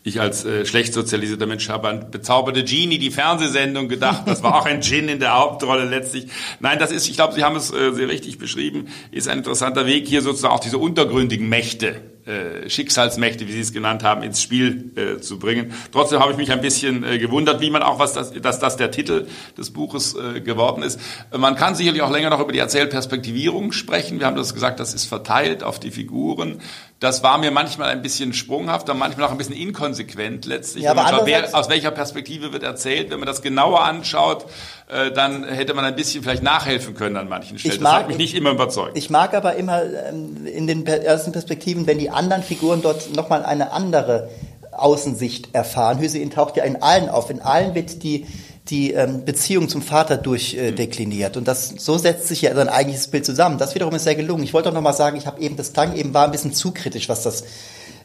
ich 0.10 0.22
als 0.22 0.46
äh, 0.46 0.66
schlecht 0.66 0.94
sozialisierter 0.94 1.46
Mensch 1.46 1.70
habe 1.70 1.88
an 1.88 2.12
bezauberte 2.12 2.64
Genie, 2.64 2.98
die 2.98 3.12
Fernsehsendung 3.12 3.88
gedacht. 3.88 4.24
Das 4.26 4.44
war 4.44 4.56
auch 4.56 4.66
ein 4.66 4.82
Gin 4.82 5.08
in 5.10 5.20
der 5.20 5.38
Hauptrolle 5.38 5.86
letztlich. 5.86 6.28
Nein, 6.60 6.80
das 6.80 6.92
ist, 6.92 7.08
ich 7.08 7.16
glaube, 7.16 7.34
Sie 7.34 7.44
haben 7.44 7.56
es 7.56 7.72
äh, 7.72 7.92
sehr 7.94 8.10
richtig 8.10 8.38
beschrieben, 8.38 8.88
ist 9.12 9.28
ein 9.28 9.40
interessanter 9.40 9.86
Weg, 9.86 10.08
hier 10.08 10.22
sozusagen 10.22 10.54
auch 10.54 10.60
diese 10.60 10.78
untergründigen 10.78 11.48
Mächte 11.48 12.02
äh, 12.26 12.70
Schicksalsmächte, 12.70 13.48
wie 13.48 13.52
Sie 13.52 13.60
es 13.60 13.74
genannt 13.74 14.04
haben, 14.04 14.24
ins 14.24 14.42
Spiel 14.42 14.92
äh, 14.96 15.20
zu 15.20 15.40
bringen. 15.40 15.74
Trotzdem 15.92 16.20
habe 16.20 16.32
ich 16.32 16.38
mich 16.38 16.52
ein 16.52 16.62
bisschen 16.62 17.04
äh, 17.04 17.18
gewundert, 17.18 17.62
wie 17.62 17.70
man 17.70 17.84
auch, 17.84 18.00
was 18.00 18.14
das, 18.14 18.32
dass 18.34 18.60
das 18.60 18.78
der 18.78 18.92
Titel 18.92 19.28
des 19.58 19.72
Buches 19.72 20.16
äh, 20.16 20.42
geworden 20.42 20.84
ist. 20.84 21.00
Man 21.36 21.56
kann 21.56 21.76
sicherlich 21.76 22.02
auch 22.02 22.12
länger 22.12 22.30
noch 22.30 22.40
über 22.40 22.52
die 22.52 22.60
Erzählperspektivierung 22.60 23.72
sprechen. 23.72 24.20
Wir 24.20 24.28
haben 24.28 24.36
das 24.36 24.54
gesagt, 24.54 24.80
das 24.80 24.94
ist 24.94 25.06
verteilt 25.06 25.64
auf 25.64 25.80
die 25.80 25.92
Figuren. 25.92 26.62
Das 27.00 27.24
war 27.24 27.38
mir 27.38 27.50
manchmal 27.50 27.90
ein 27.90 28.02
bisschen 28.02 28.34
sprunghafter, 28.34 28.94
manchmal 28.94 29.28
auch 29.28 29.32
ein 29.32 29.38
bisschen 29.38 29.56
inkonsequent 29.56 30.46
letztlich. 30.46 30.84
Ja, 30.84 30.92
aber 30.92 31.08
schaut, 31.08 31.26
wer, 31.26 31.56
aus 31.56 31.70
welcher 31.70 31.92
Perspektive 31.92 32.52
wird 32.52 32.64
erzählt? 32.64 33.10
Wenn 33.10 33.20
man 33.20 33.28
das 33.28 33.42
genauer 33.42 33.84
anschaut, 33.84 34.46
äh, 34.90 35.10
dann 35.12 35.46
hätte 35.46 35.74
man 35.74 35.86
ein 35.86 35.96
bisschen 35.96 36.24
vielleicht 36.24 36.44
nachhelfen 36.44 36.96
können 36.96 37.16
an 37.16 37.30
manchen 37.30 37.58
Stellen. 37.58 37.76
Ich 37.76 37.80
mag, 37.80 37.92
das 37.92 38.00
hat 38.02 38.08
mich 38.10 38.18
nicht 38.18 38.36
immer 38.36 38.52
überzeugt. 38.52 38.98
Ich 38.98 39.10
mag 39.10 39.34
aber 39.34 39.56
immer 39.56 39.82
ähm, 39.84 40.46
in 40.46 40.68
den 40.68 40.86
ersten 40.86 41.32
Perspektiven, 41.32 41.88
wenn 41.88 42.00
die 42.00 42.10
anderen 42.20 42.44
Figuren 42.44 42.82
dort 42.82 43.16
nochmal 43.16 43.44
eine 43.44 43.72
andere 43.72 44.30
Außensicht 44.72 45.50
erfahren. 45.54 46.00
Hüseyin 46.00 46.30
taucht 46.30 46.58
ja 46.58 46.64
in 46.64 46.82
allen 46.82 47.10
auf. 47.10 47.30
In 47.30 47.42
allen 47.42 47.74
wird 47.74 48.04
die 48.04 48.28
die 48.70 48.92
ähm, 48.94 49.26
Beziehung 49.26 49.68
zum 49.68 49.82
Vater 49.82 50.18
durchdekliniert. 50.18 51.36
Äh, 51.36 51.40
und 51.40 51.48
das 51.48 51.70
so 51.78 51.98
setzt 51.98 52.28
sich 52.28 52.44
ja 52.44 52.54
sein 52.54 52.70
eigentliches 52.70 53.08
Bild 53.08 53.26
zusammen. 53.26 53.58
Das 53.58 53.74
wiederum 53.74 53.96
ist 53.96 54.04
sehr 54.04 54.16
gelungen. 54.16 54.44
Ich 54.44 54.54
wollte 54.54 54.70
auch 54.70 54.74
noch 54.74 54.82
mal 54.82 54.94
sagen, 54.94 55.18
ich 55.18 55.26
habe 55.26 55.42
eben, 55.42 55.56
das 55.58 55.74
klang 55.74 55.96
eben 55.96 56.14
war 56.14 56.26
ein 56.26 56.32
bisschen 56.32 56.54
zu 56.54 56.72
kritisch, 56.72 57.10
was 57.10 57.24
das 57.24 57.44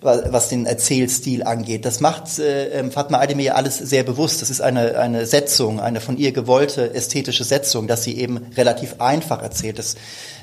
was 0.04 0.50
den 0.50 0.66
Erzählstil 0.66 1.44
angeht. 1.44 1.86
Das 1.86 2.00
macht 2.00 2.38
äh, 2.38 2.78
ähm, 2.78 2.92
Fatma 2.92 3.20
Aydemir 3.20 3.56
alles 3.56 3.78
sehr 3.78 4.02
bewusst. 4.02 4.42
Das 4.42 4.50
ist 4.50 4.60
eine, 4.60 4.98
eine 4.98 5.24
Setzung, 5.24 5.80
eine 5.80 6.02
von 6.02 6.18
ihr 6.18 6.32
gewollte 6.32 6.94
ästhetische 6.94 7.42
Setzung, 7.42 7.86
dass 7.86 8.04
sie 8.04 8.18
eben 8.18 8.48
relativ 8.54 8.96
einfach 9.00 9.42
erzählt. 9.42 9.78
Das, 9.78 9.94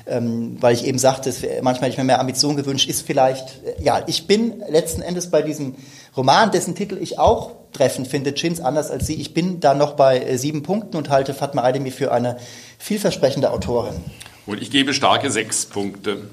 ähm, 0.06 0.56
weil 0.60 0.74
ich 0.74 0.84
eben 0.84 0.98
sagte, 0.98 1.32
manchmal 1.62 1.88
hätte 1.88 1.94
ich 1.94 1.98
mir 1.98 2.04
mehr 2.04 2.20
Ambition 2.20 2.56
gewünscht, 2.56 2.88
ist 2.88 3.06
vielleicht, 3.06 3.64
äh, 3.64 3.82
ja, 3.82 4.02
ich 4.06 4.26
bin 4.26 4.62
letzten 4.68 5.02
Endes 5.02 5.30
bei 5.30 5.42
diesem 5.42 5.76
Roman, 6.16 6.50
dessen 6.50 6.74
Titel 6.74 6.98
ich 7.00 7.18
auch 7.18 7.52
treffend 7.72 8.08
finde, 8.08 8.34
Chins 8.34 8.60
anders 8.60 8.90
als 8.90 9.06
Sie. 9.06 9.14
Ich 9.14 9.34
bin 9.34 9.60
da 9.60 9.74
noch 9.74 9.94
bei 9.94 10.20
äh, 10.20 10.38
sieben 10.38 10.62
Punkten 10.62 10.96
und 10.96 11.08
halte 11.10 11.34
Fatma 11.34 11.62
Aydemir 11.62 11.92
für 11.92 12.12
eine 12.12 12.36
vielversprechende 12.78 13.50
Autorin. 13.50 13.94
Und 14.46 14.60
ich 14.60 14.70
gebe 14.70 14.92
starke 14.92 15.30
sechs 15.30 15.66
Punkte. 15.66 16.28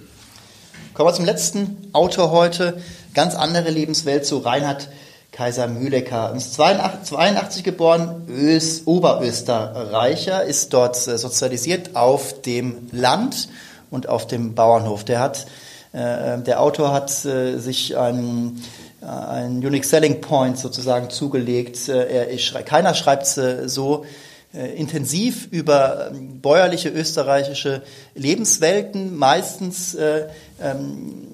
Kommen 0.94 1.10
wir 1.10 1.14
zum 1.14 1.26
letzten 1.26 1.90
Autor 1.94 2.32
heute. 2.32 2.82
Ganz 3.14 3.36
andere 3.36 3.70
Lebenswelt, 3.70 4.26
so 4.26 4.40
Reinhard 4.40 4.90
Kaiser 5.32 5.68
Mühlecker. 5.68 6.34
Ist 6.36 6.56
82 6.56 7.64
geboren, 7.64 8.28
Ös, 8.30 8.84
Oberösterreicher, 8.86 10.44
ist 10.44 10.74
dort 10.74 10.96
äh, 11.08 11.18
sozialisiert 11.18 11.96
auf 11.96 12.42
dem 12.42 12.90
Land 12.92 13.50
und 13.92 14.10
auf 14.10 14.28
dem 14.28 14.56
Bauernhof. 14.56 15.04
Der 15.04 15.20
hat, 15.20 15.46
äh, 15.94 16.40
der 16.40 16.62
Autor 16.62 16.92
hat 16.92 17.26
äh, 17.26 17.58
sich 17.58 17.98
einen 17.98 18.64
ein 19.02 19.66
Unique 19.66 19.86
Selling 19.86 20.20
Point 20.20 20.60
sozusagen 20.60 21.10
zugelegt. 21.10 21.88
Er, 21.88 22.36
keiner 22.66 22.94
schreibt 22.94 23.28
so 23.28 24.04
intensiv 24.52 25.48
über 25.52 26.12
ähm, 26.12 26.42
bäuerliche 26.42 26.90
österreichische 26.90 27.82
Lebenswelten. 28.14 29.16
Meistens 29.16 29.96
ähm, 29.96 31.29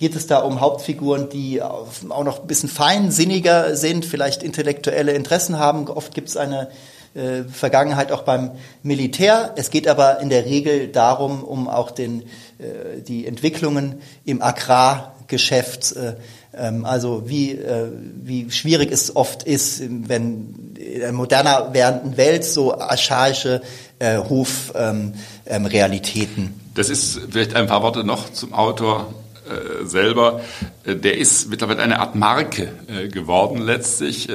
geht 0.00 0.16
es 0.16 0.26
da 0.26 0.38
um 0.38 0.60
Hauptfiguren, 0.60 1.28
die 1.28 1.62
auch 1.62 2.24
noch 2.24 2.40
ein 2.40 2.46
bisschen 2.46 2.70
feinsinniger 2.70 3.76
sind, 3.76 4.06
vielleicht 4.06 4.42
intellektuelle 4.42 5.12
Interessen 5.12 5.58
haben. 5.58 5.86
Oft 5.88 6.14
gibt 6.14 6.30
es 6.30 6.38
eine 6.38 6.70
äh, 7.14 7.42
Vergangenheit 7.44 8.10
auch 8.10 8.22
beim 8.22 8.52
Militär. 8.82 9.52
Es 9.56 9.70
geht 9.70 9.86
aber 9.86 10.20
in 10.20 10.30
der 10.30 10.46
Regel 10.46 10.88
darum, 10.88 11.44
um 11.44 11.68
auch 11.68 11.90
den, 11.90 12.22
äh, 12.22 13.02
die 13.06 13.26
Entwicklungen 13.26 14.00
im 14.24 14.40
Agrargeschäft 14.40 15.94
äh, 15.96 16.14
ähm, 16.52 16.84
also 16.86 17.28
wie, 17.28 17.52
äh, 17.52 17.92
wie 18.22 18.50
schwierig 18.50 18.90
es 18.90 19.14
oft 19.14 19.42
ist, 19.42 19.82
wenn 19.82 20.74
in 20.78 21.02
einer 21.02 21.12
moderner 21.12 21.74
werdenden 21.74 22.16
Welt 22.16 22.44
so 22.44 22.78
archaische 22.78 23.60
äh, 23.98 24.16
Hofrealitäten. 24.16 26.44
Ähm, 26.44 26.48
ähm, 26.48 26.54
das 26.74 26.88
ist 26.88 27.20
vielleicht 27.30 27.54
ein 27.54 27.66
paar 27.66 27.82
Worte 27.82 28.02
noch 28.02 28.32
zum 28.32 28.54
Autor 28.54 29.12
äh, 29.50 29.86
selber. 29.86 30.40
Äh, 30.84 30.96
der 30.96 31.18
ist 31.18 31.50
mittlerweile 31.50 31.82
eine 31.82 32.00
Art 32.00 32.14
Marke 32.14 32.72
äh, 32.86 33.08
geworden 33.08 33.58
letztlich. 33.58 34.28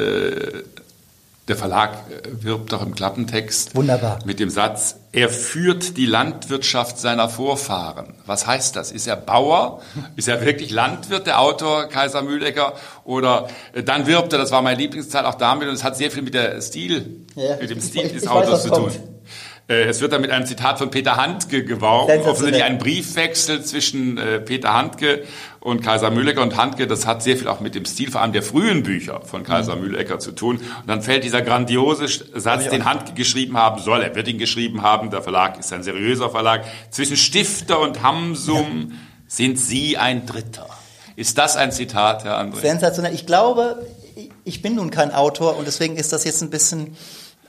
Der 1.47 1.55
Verlag 1.55 1.99
wirbt 2.41 2.73
auch 2.73 2.81
im 2.81 2.95
Klappentext 2.95 3.75
Wunderbar. 3.75 4.17
mit 4.25 4.39
dem 4.39 4.49
Satz, 4.49 4.95
er 5.11 5.29
führt 5.29 5.95
die 5.95 6.07
Landwirtschaft 6.07 6.97
seiner 6.97 7.29
Vorfahren. 7.29 8.15
Was 8.25 8.47
heißt 8.47 8.75
das? 8.75 8.91
Ist 8.91 9.05
er 9.05 9.15
Bauer? 9.15 9.81
Ist 10.15 10.27
er 10.27 10.43
wirklich 10.43 10.71
Landwirt, 10.71 11.27
der 11.27 11.39
Autor 11.39 11.87
Kaiser 11.87 12.23
Mühlecker? 12.23 12.73
Oder 13.03 13.47
dann 13.85 14.07
wirbt 14.07 14.33
er, 14.33 14.39
das 14.39 14.51
war 14.51 14.63
meine 14.63 14.79
Lieblingszeit, 14.79 15.25
auch 15.25 15.35
damit, 15.35 15.67
und 15.67 15.75
es 15.75 15.83
hat 15.83 15.95
sehr 15.95 16.09
viel 16.09 16.23
mit 16.23 16.33
der 16.33 16.59
Stil, 16.61 17.25
ja, 17.35 17.57
mit 17.57 17.69
dem 17.69 17.79
Stil 17.79 18.07
ich, 18.07 18.13
des 18.13 18.23
ich 18.23 18.29
Autors 18.29 18.51
weiß, 18.53 18.63
zu 18.63 18.69
tun. 18.69 18.83
Kommt. 18.85 19.14
Äh, 19.67 19.85
es 19.85 19.99
wird 20.01 20.13
dann 20.13 20.21
mit 20.21 20.29
einem 20.29 20.45
Zitat 20.45 20.77
von 20.77 20.91
Peter 20.91 21.15
Handke 21.15 21.65
geworben, 21.65 22.21
offensichtlich 22.21 22.63
ein 22.63 22.77
Briefwechsel 22.77 23.63
zwischen 23.63 24.17
äh, 24.17 24.39
Peter 24.39 24.73
Handke 24.73 25.23
und 25.59 25.81
Kaiser 25.81 26.11
Mühlecker. 26.11 26.43
Und 26.43 26.55
Handke, 26.55 26.85
das 26.85 27.07
hat 27.07 27.23
sehr 27.23 27.35
viel 27.35 27.47
auch 27.47 27.59
mit 27.59 27.73
dem 27.73 27.85
Stil 27.85 28.11
vor 28.11 28.21
allem 28.21 28.31
der 28.31 28.43
frühen 28.43 28.83
Bücher 28.83 29.21
von 29.21 29.43
Kaiser 29.43 29.75
mhm. 29.75 29.81
Mühlecker 29.81 30.19
zu 30.19 30.33
tun. 30.33 30.57
Und 30.57 30.87
dann 30.87 31.01
fällt 31.01 31.23
dieser 31.23 31.41
grandiose 31.41 32.07
Satz, 32.35 32.69
den 32.69 32.85
Handke 32.85 33.13
geschrieben 33.13 33.57
haben 33.57 33.81
soll. 33.81 34.03
Er 34.03 34.13
wird 34.13 34.27
ihn 34.27 34.37
geschrieben 34.37 34.83
haben. 34.83 35.09
Der 35.09 35.23
Verlag 35.23 35.59
ist 35.59 35.73
ein 35.73 35.81
seriöser 35.81 36.29
Verlag. 36.29 36.65
Zwischen 36.91 37.17
Stifter 37.17 37.79
und 37.79 38.03
Hamsum 38.03 38.91
ja. 38.91 38.95
sind 39.27 39.57
Sie 39.59 39.97
ein 39.97 40.27
Dritter. 40.27 40.67
Ist 41.15 41.39
das 41.39 41.55
ein 41.55 41.71
Zitat, 41.71 42.23
Herr 42.23 42.39
André? 42.39 42.59
Sensationell. 42.59 43.15
Ich 43.15 43.25
glaube, 43.25 43.83
ich 44.43 44.61
bin 44.61 44.75
nun 44.75 44.91
kein 44.91 45.11
Autor 45.11 45.57
und 45.57 45.65
deswegen 45.65 45.95
ist 45.95 46.13
das 46.13 46.23
jetzt 46.23 46.43
ein 46.43 46.51
bisschen 46.51 46.95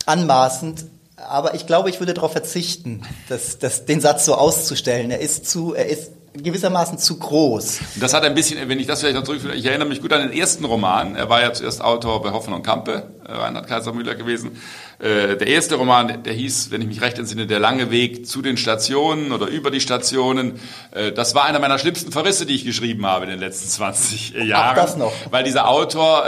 anmaßend. 0.07 0.87
Aber 1.17 1.55
ich 1.55 1.67
glaube, 1.67 1.89
ich 1.89 1.99
würde 1.99 2.13
darauf 2.13 2.33
verzichten, 2.33 3.03
das, 3.29 3.59
das, 3.59 3.87
den 3.87 4.01
Satz 4.01 4.27
so 4.27 4.35
auszustellen. 4.35 5.11
Er 5.11 5.21
ist 5.21 5.49
zu, 5.49 5.75
er 5.75 5.87
ist 5.87 6.11
gewissermaßen 6.43 6.99
zu 6.99 7.19
groß. 7.19 7.81
Das 7.97 8.13
hat 8.13 8.25
ein 8.25 8.35
bisschen, 8.35 8.69
wenn 8.69 8.79
ich 8.79 8.87
das 8.87 9.01
vielleicht 9.01 9.17
noch 9.17 9.25
zurückführe, 9.25 9.55
ich 9.55 9.65
erinnere 9.65 9.89
mich 9.89 10.03
gut 10.03 10.13
an 10.13 10.29
den 10.29 10.39
ersten 10.39 10.65
Roman. 10.65 11.17
Er 11.17 11.29
war 11.29 11.41
ja 11.41 11.53
zuerst 11.53 11.83
Autor 11.83 12.23
bei 12.23 12.33
Hoffen 12.33 12.53
und 12.53 12.63
Kampe, 12.63 13.11
äh, 13.27 13.33
Reinhard 13.33 13.67
Kaisermüller 13.67 14.15
gewesen. 14.15 14.61
Äh, 14.99 15.37
der 15.37 15.47
erste 15.47 15.77
Roman, 15.77 16.23
der 16.23 16.33
hieß, 16.33 16.71
wenn 16.71 16.83
ich 16.83 16.89
mich 16.89 17.01
recht 17.01 17.19
entsinne, 17.19 17.47
Der 17.47 17.61
lange 17.61 17.91
Weg 17.91 18.27
zu 18.27 18.43
den 18.43 18.57
Stationen 18.57 19.33
oder 19.33 19.47
über 19.47 19.71
die 19.71 19.81
Stationen. 19.81 20.61
Äh, 20.93 21.13
das 21.13 21.35
war 21.35 21.45
einer 21.45 21.59
meiner 21.59 21.79
schlimmsten 21.79 22.13
Verrisse, 22.13 22.47
die 22.47 22.55
ich 22.55 22.65
geschrieben 22.65 23.07
habe 23.07 23.25
in 23.25 23.31
den 23.31 23.41
letzten 23.41 23.69
20 23.69 24.35
Jahren. 24.45 24.71
Ach, 24.71 24.75
das 24.75 24.97
noch. 24.97 25.13
Weil 25.31 25.45
dieser 25.45 25.69
Autor 25.69 26.25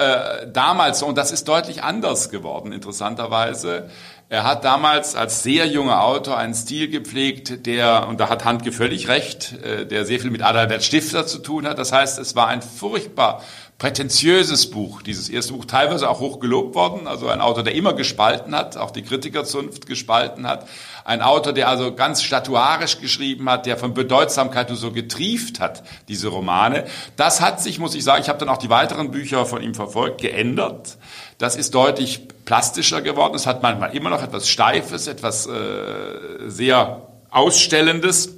damals, 0.53 1.03
und 1.03 1.17
das 1.17 1.31
ist 1.31 1.49
deutlich 1.49 1.83
anders 1.83 2.31
geworden, 2.31 2.73
interessanterweise, 2.73 3.91
er 4.31 4.45
hat 4.45 4.65
damals 4.65 5.15
als 5.15 5.43
sehr 5.43 5.67
junger 5.67 6.05
Autor 6.05 6.37
einen 6.37 6.55
Stil 6.55 6.89
gepflegt, 6.89 7.65
der, 7.67 8.07
und 8.09 8.21
da 8.21 8.29
hat 8.29 8.45
Handke 8.45 8.73
völlig 8.73 9.09
recht, 9.09 9.55
äh, 9.63 9.87
der 9.87 10.05
sehr 10.05 10.21
viel 10.21 10.31
mit 10.31 10.43
Adalbert 10.43 10.85
Stifter 10.85 11.27
zu 11.27 11.39
tun 11.39 11.67
hat. 11.67 11.79
Das 11.79 11.93
heißt, 11.93 12.19
es 12.19 12.37
war 12.37 12.47
ein 12.49 12.61
furchtbar 12.61 13.43
prätentiöses 13.79 14.71
Buch, 14.71 15.03
dieses 15.03 15.29
erste 15.29 15.53
Buch, 15.53 15.65
teilweise 15.65 16.11
auch 16.11 16.19
hoch 16.19 16.41
gelobt 16.41 16.75
worden, 16.75 17.07
also 17.07 17.29
ein 17.29 17.41
Autor, 17.41 17.63
der 17.63 17.77
immer 17.77 17.93
gespalten 17.93 18.55
hat, 18.55 18.77
auch 18.77 18.91
die 18.91 19.03
Kritikerzunft 19.03 19.87
gespalten 19.87 20.49
hat, 20.49 20.67
ein 21.05 21.23
Autor, 21.23 21.53
der 21.53 21.69
also 21.69 21.95
ganz 21.95 22.23
statuarisch 22.25 23.01
geschrieben 23.01 23.49
hat, 23.49 23.67
der 23.67 23.77
von 23.77 23.95
Bedeutsamkeit 23.95 24.69
nur 24.69 24.77
so 24.77 24.91
getrieft 24.91 25.61
hat, 25.61 25.85
diese 26.09 26.27
Romane. 26.27 26.87
Das 27.15 27.41
hat 27.41 27.63
sich, 27.63 27.79
muss 27.79 27.95
ich 27.95 28.03
sagen, 28.03 28.21
ich 28.21 28.29
habe 28.29 28.41
dann 28.41 28.49
auch 28.49 28.59
die 28.59 28.69
weiteren 28.69 29.13
Bücher 29.13 29.47
von 29.47 29.63
ihm 29.63 29.75
verfolgt, 29.75 30.21
geändert. 30.21 30.99
Das 31.39 31.55
ist 31.55 31.73
deutlich 31.75 32.27
plastischer 32.45 33.01
geworden. 33.01 33.35
Es 33.37 33.47
hat 33.47 33.63
manchmal 33.63 33.95
immer 33.95 34.11
noch 34.11 34.23
etwas 34.23 34.49
Steifes, 34.49 35.07
etwas 35.07 35.47
äh, 35.47 35.53
sehr 36.49 37.03
Ausstellendes. 37.31 38.35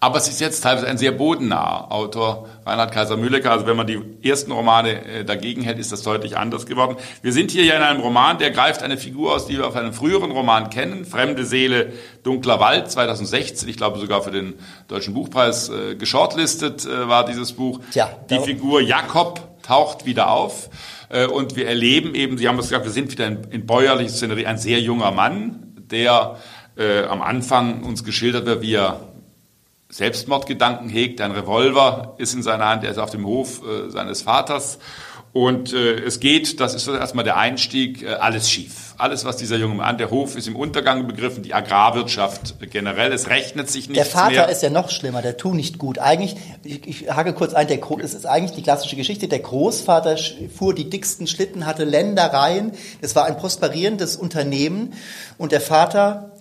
Aber 0.00 0.18
es 0.18 0.26
ist 0.26 0.40
jetzt 0.40 0.62
teilweise 0.62 0.88
ein 0.88 0.98
sehr 0.98 1.12
bodennaher 1.12 1.92
Autor, 1.92 2.48
Reinhard 2.66 2.90
Kaiser-Mühlecker. 2.90 3.52
Also 3.52 3.68
wenn 3.68 3.76
man 3.76 3.86
die 3.86 4.00
ersten 4.24 4.50
Romane 4.50 5.04
äh, 5.04 5.24
dagegen 5.24 5.62
hält, 5.62 5.78
ist 5.78 5.92
das 5.92 6.02
deutlich 6.02 6.36
anders 6.36 6.66
geworden. 6.66 6.96
Wir 7.22 7.32
sind 7.32 7.52
hier 7.52 7.62
ja 7.64 7.76
in 7.76 7.82
einem 7.82 8.00
Roman, 8.00 8.38
der 8.38 8.50
greift 8.50 8.82
eine 8.82 8.96
Figur 8.96 9.32
aus, 9.32 9.46
die 9.46 9.58
wir 9.58 9.68
auf 9.68 9.76
einem 9.76 9.92
früheren 9.92 10.32
Roman 10.32 10.70
kennen. 10.70 11.04
Fremde 11.04 11.46
Seele, 11.46 11.92
dunkler 12.24 12.58
Wald, 12.58 12.90
2016. 12.90 13.68
Ich 13.68 13.76
glaube 13.76 14.00
sogar 14.00 14.22
für 14.22 14.32
den 14.32 14.54
Deutschen 14.88 15.14
Buchpreis 15.14 15.68
äh, 15.68 15.94
geschortlistet 15.94 16.84
äh, 16.84 17.06
war 17.08 17.24
dieses 17.24 17.52
Buch. 17.52 17.78
Ja, 17.92 18.10
die 18.28 18.40
Figur 18.40 18.80
Jakob 18.80 19.51
taucht 19.62 20.04
wieder 20.04 20.30
auf. 20.30 20.70
Äh, 21.08 21.26
und 21.26 21.56
wir 21.56 21.66
erleben 21.66 22.14
eben, 22.14 22.38
Sie 22.38 22.48
haben 22.48 22.58
es 22.58 22.68
gesagt, 22.68 22.84
wir 22.84 22.92
sind 22.92 23.10
wieder 23.10 23.26
in, 23.26 23.44
in 23.50 23.66
bäuerlicher 23.66 24.10
Szenerie, 24.10 24.46
ein 24.46 24.58
sehr 24.58 24.80
junger 24.80 25.10
Mann, 25.10 25.74
der 25.90 26.38
äh, 26.76 27.04
am 27.04 27.22
Anfang 27.22 27.82
uns 27.82 28.04
geschildert 28.04 28.46
wird, 28.46 28.62
wie 28.62 28.74
er 28.74 29.12
Selbstmordgedanken 29.90 30.88
hegt. 30.88 31.20
Ein 31.20 31.32
Revolver 31.32 32.14
ist 32.18 32.34
in 32.34 32.42
seiner 32.42 32.66
Hand, 32.66 32.84
er 32.84 32.90
ist 32.90 32.98
auf 32.98 33.10
dem 33.10 33.26
Hof 33.26 33.60
äh, 33.62 33.90
seines 33.90 34.22
Vaters. 34.22 34.78
Und 35.32 35.72
äh, 35.72 35.94
es 35.94 36.20
geht, 36.20 36.60
das 36.60 36.74
ist 36.74 36.86
erstmal 36.86 37.24
der 37.24 37.38
Einstieg, 37.38 38.02
äh, 38.02 38.14
alles 38.14 38.50
schief. 38.50 38.94
Alles, 38.98 39.24
was 39.24 39.38
dieser 39.38 39.56
junge 39.56 39.74
Mann, 39.74 39.96
der 39.96 40.10
Hof 40.10 40.36
ist 40.36 40.46
im 40.46 40.54
Untergang 40.54 41.06
begriffen, 41.06 41.42
die 41.42 41.54
Agrarwirtschaft 41.54 42.54
generell, 42.70 43.10
es 43.12 43.30
rechnet 43.30 43.70
sich 43.70 43.88
nicht 43.88 43.96
mehr. 43.96 44.04
Der 44.04 44.12
Vater 44.12 44.30
mehr. 44.30 44.48
ist 44.50 44.62
ja 44.62 44.68
noch 44.68 44.90
schlimmer, 44.90 45.22
der 45.22 45.38
tut 45.38 45.54
nicht 45.54 45.78
gut. 45.78 45.98
Eigentlich, 45.98 46.36
ich, 46.62 46.86
ich 46.86 47.10
hake 47.10 47.32
kurz 47.32 47.54
ein, 47.54 47.66
der, 47.66 47.80
es 48.02 48.12
ist 48.12 48.26
eigentlich 48.26 48.52
die 48.52 48.62
klassische 48.62 48.94
Geschichte, 48.94 49.26
der 49.26 49.38
Großvater 49.38 50.18
fuhr 50.54 50.74
die 50.74 50.90
dicksten 50.90 51.26
Schlitten, 51.26 51.64
hatte 51.64 51.84
Ländereien, 51.84 52.72
es 53.00 53.16
war 53.16 53.24
ein 53.24 53.38
prosperierendes 53.38 54.16
Unternehmen 54.16 54.92
und 55.38 55.52
der 55.52 55.62
Vater 55.62 56.31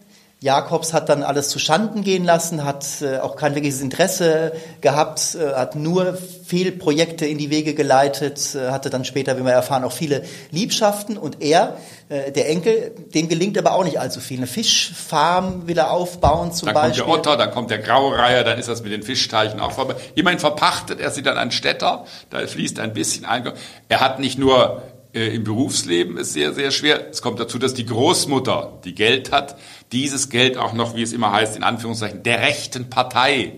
Jakobs 0.43 0.91
hat 0.91 1.07
dann 1.07 1.21
alles 1.21 1.49
zu 1.49 1.59
Schanden 1.59 2.03
gehen 2.03 2.25
lassen, 2.25 2.65
hat 2.65 2.87
äh, 3.01 3.19
auch 3.19 3.35
kein 3.35 3.53
wirkliches 3.53 3.79
Interesse 3.79 4.53
gehabt, 4.81 5.35
äh, 5.35 5.53
hat 5.53 5.75
nur 5.75 6.17
Fehlprojekte 6.45 7.27
in 7.27 7.37
die 7.37 7.51
Wege 7.51 7.75
geleitet, 7.75 8.55
äh, 8.55 8.71
hatte 8.71 8.89
dann 8.89 9.05
später, 9.05 9.37
wie 9.37 9.43
wir 9.43 9.51
erfahren, 9.51 9.83
auch 9.83 9.91
viele 9.91 10.23
Liebschaften. 10.49 11.19
Und 11.19 11.43
er, 11.43 11.77
äh, 12.09 12.31
der 12.31 12.49
Enkel, 12.49 12.91
dem 13.13 13.29
gelingt 13.29 13.55
aber 13.59 13.73
auch 13.73 13.83
nicht 13.83 13.99
allzu 13.99 14.19
viel. 14.19 14.37
Eine 14.37 14.47
Fischfarm 14.47 15.67
will 15.67 15.77
er 15.77 15.91
aufbauen 15.91 16.51
zum 16.53 16.65
dann 16.65 16.73
Beispiel. 16.73 17.03
Dann 17.03 17.11
kommt 17.11 17.25
der 17.25 17.31
Otter, 17.33 17.37
dann 17.37 17.51
kommt 17.51 17.69
der 17.69 17.77
Graureiher, 17.77 18.43
dann 18.43 18.57
ist 18.57 18.67
das 18.67 18.81
mit 18.81 18.91
den 18.91 19.03
Fischteichen 19.03 19.59
auch 19.59 19.73
vorbei. 19.73 19.93
Immerhin 20.15 20.39
verpachtet 20.39 20.99
er 20.99 21.11
sie 21.11 21.21
dann 21.21 21.37
an 21.37 21.51
Städter, 21.51 22.05
da 22.31 22.39
fließt 22.47 22.79
ein 22.79 22.93
bisschen 22.93 23.25
Einkommen. 23.25 23.57
Er 23.89 23.99
hat 23.99 24.19
nicht 24.19 24.39
nur 24.39 24.81
äh, 25.13 25.35
im 25.35 25.43
Berufsleben 25.43 26.17
ist 26.17 26.33
sehr, 26.33 26.53
sehr 26.53 26.71
schwer. 26.71 27.09
Es 27.09 27.21
kommt 27.21 27.39
dazu, 27.39 27.59
dass 27.59 27.73
die 27.73 27.85
Großmutter, 27.85 28.79
die 28.85 28.95
Geld 28.95 29.31
hat, 29.31 29.55
dieses 29.91 30.29
Geld 30.29 30.57
auch 30.57 30.73
noch, 30.73 30.95
wie 30.95 31.01
es 31.01 31.13
immer 31.13 31.31
heißt, 31.31 31.55
in 31.55 31.63
Anführungszeichen, 31.63 32.23
der 32.23 32.39
rechten 32.39 32.89
Partei 32.89 33.53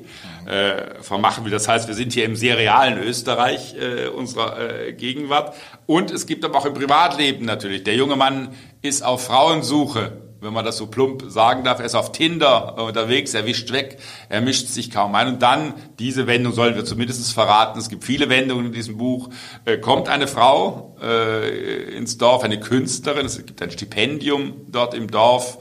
äh, 0.46 1.02
vermachen 1.02 1.46
will. 1.46 1.52
Das 1.52 1.68
heißt, 1.68 1.88
wir 1.88 1.96
sind 1.96 2.14
hier 2.14 2.26
im 2.26 2.36
sehr 2.36 2.58
realen 2.58 2.98
Österreich 2.98 3.76
äh, 3.76 4.08
unserer 4.08 4.60
äh, 4.60 4.94
Gegenwart. 4.94 5.56
Und 5.86 6.12
es 6.12 6.26
gibt 6.26 6.44
aber 6.44 6.58
auch 6.58 6.66
im 6.66 6.74
Privatleben 6.74 7.46
natürlich. 7.46 7.84
Der 7.84 7.96
junge 7.96 8.16
Mann 8.16 8.50
ist 8.82 9.04
auf 9.04 9.26
Frauensuche 9.26 10.24
wenn 10.44 10.54
man 10.54 10.66
das 10.66 10.78
so 10.78 10.88
plump 10.88 11.24
sagen 11.30 11.64
darf. 11.64 11.80
Er 11.80 11.86
ist 11.86 11.96
auf 11.96 12.12
Tinder 12.12 12.78
unterwegs, 12.78 13.34
er 13.34 13.46
wischt 13.46 13.72
weg, 13.72 13.98
er 14.30 14.42
mischt 14.42 14.68
sich 14.68 14.92
kaum 14.92 15.16
ein. 15.16 15.28
Und 15.28 15.42
dann, 15.42 15.74
diese 16.00 16.28
Wendung 16.28 16.54
sollen 16.54 16.76
wir 16.76 16.86
zumindest 16.86 17.34
verraten, 17.34 17.80
es 17.80 17.90
gibt 17.90 18.04
viele 18.04 18.30
Wendungen 18.30 18.68
in 18.68 18.72
diesem 18.74 18.98
Buch, 18.98 19.30
äh, 19.66 19.78
kommt 19.78 20.10
eine 20.10 20.28
Frau 20.28 20.98
äh, 21.02 21.96
ins 21.96 22.18
Dorf, 22.18 22.44
eine 22.44 22.60
Künstlerin, 22.60 23.26
es 23.26 23.38
gibt 23.38 23.62
ein 23.62 23.72
Stipendium 23.72 24.66
dort 24.68 24.94
im 24.94 25.10
Dorf, 25.10 25.60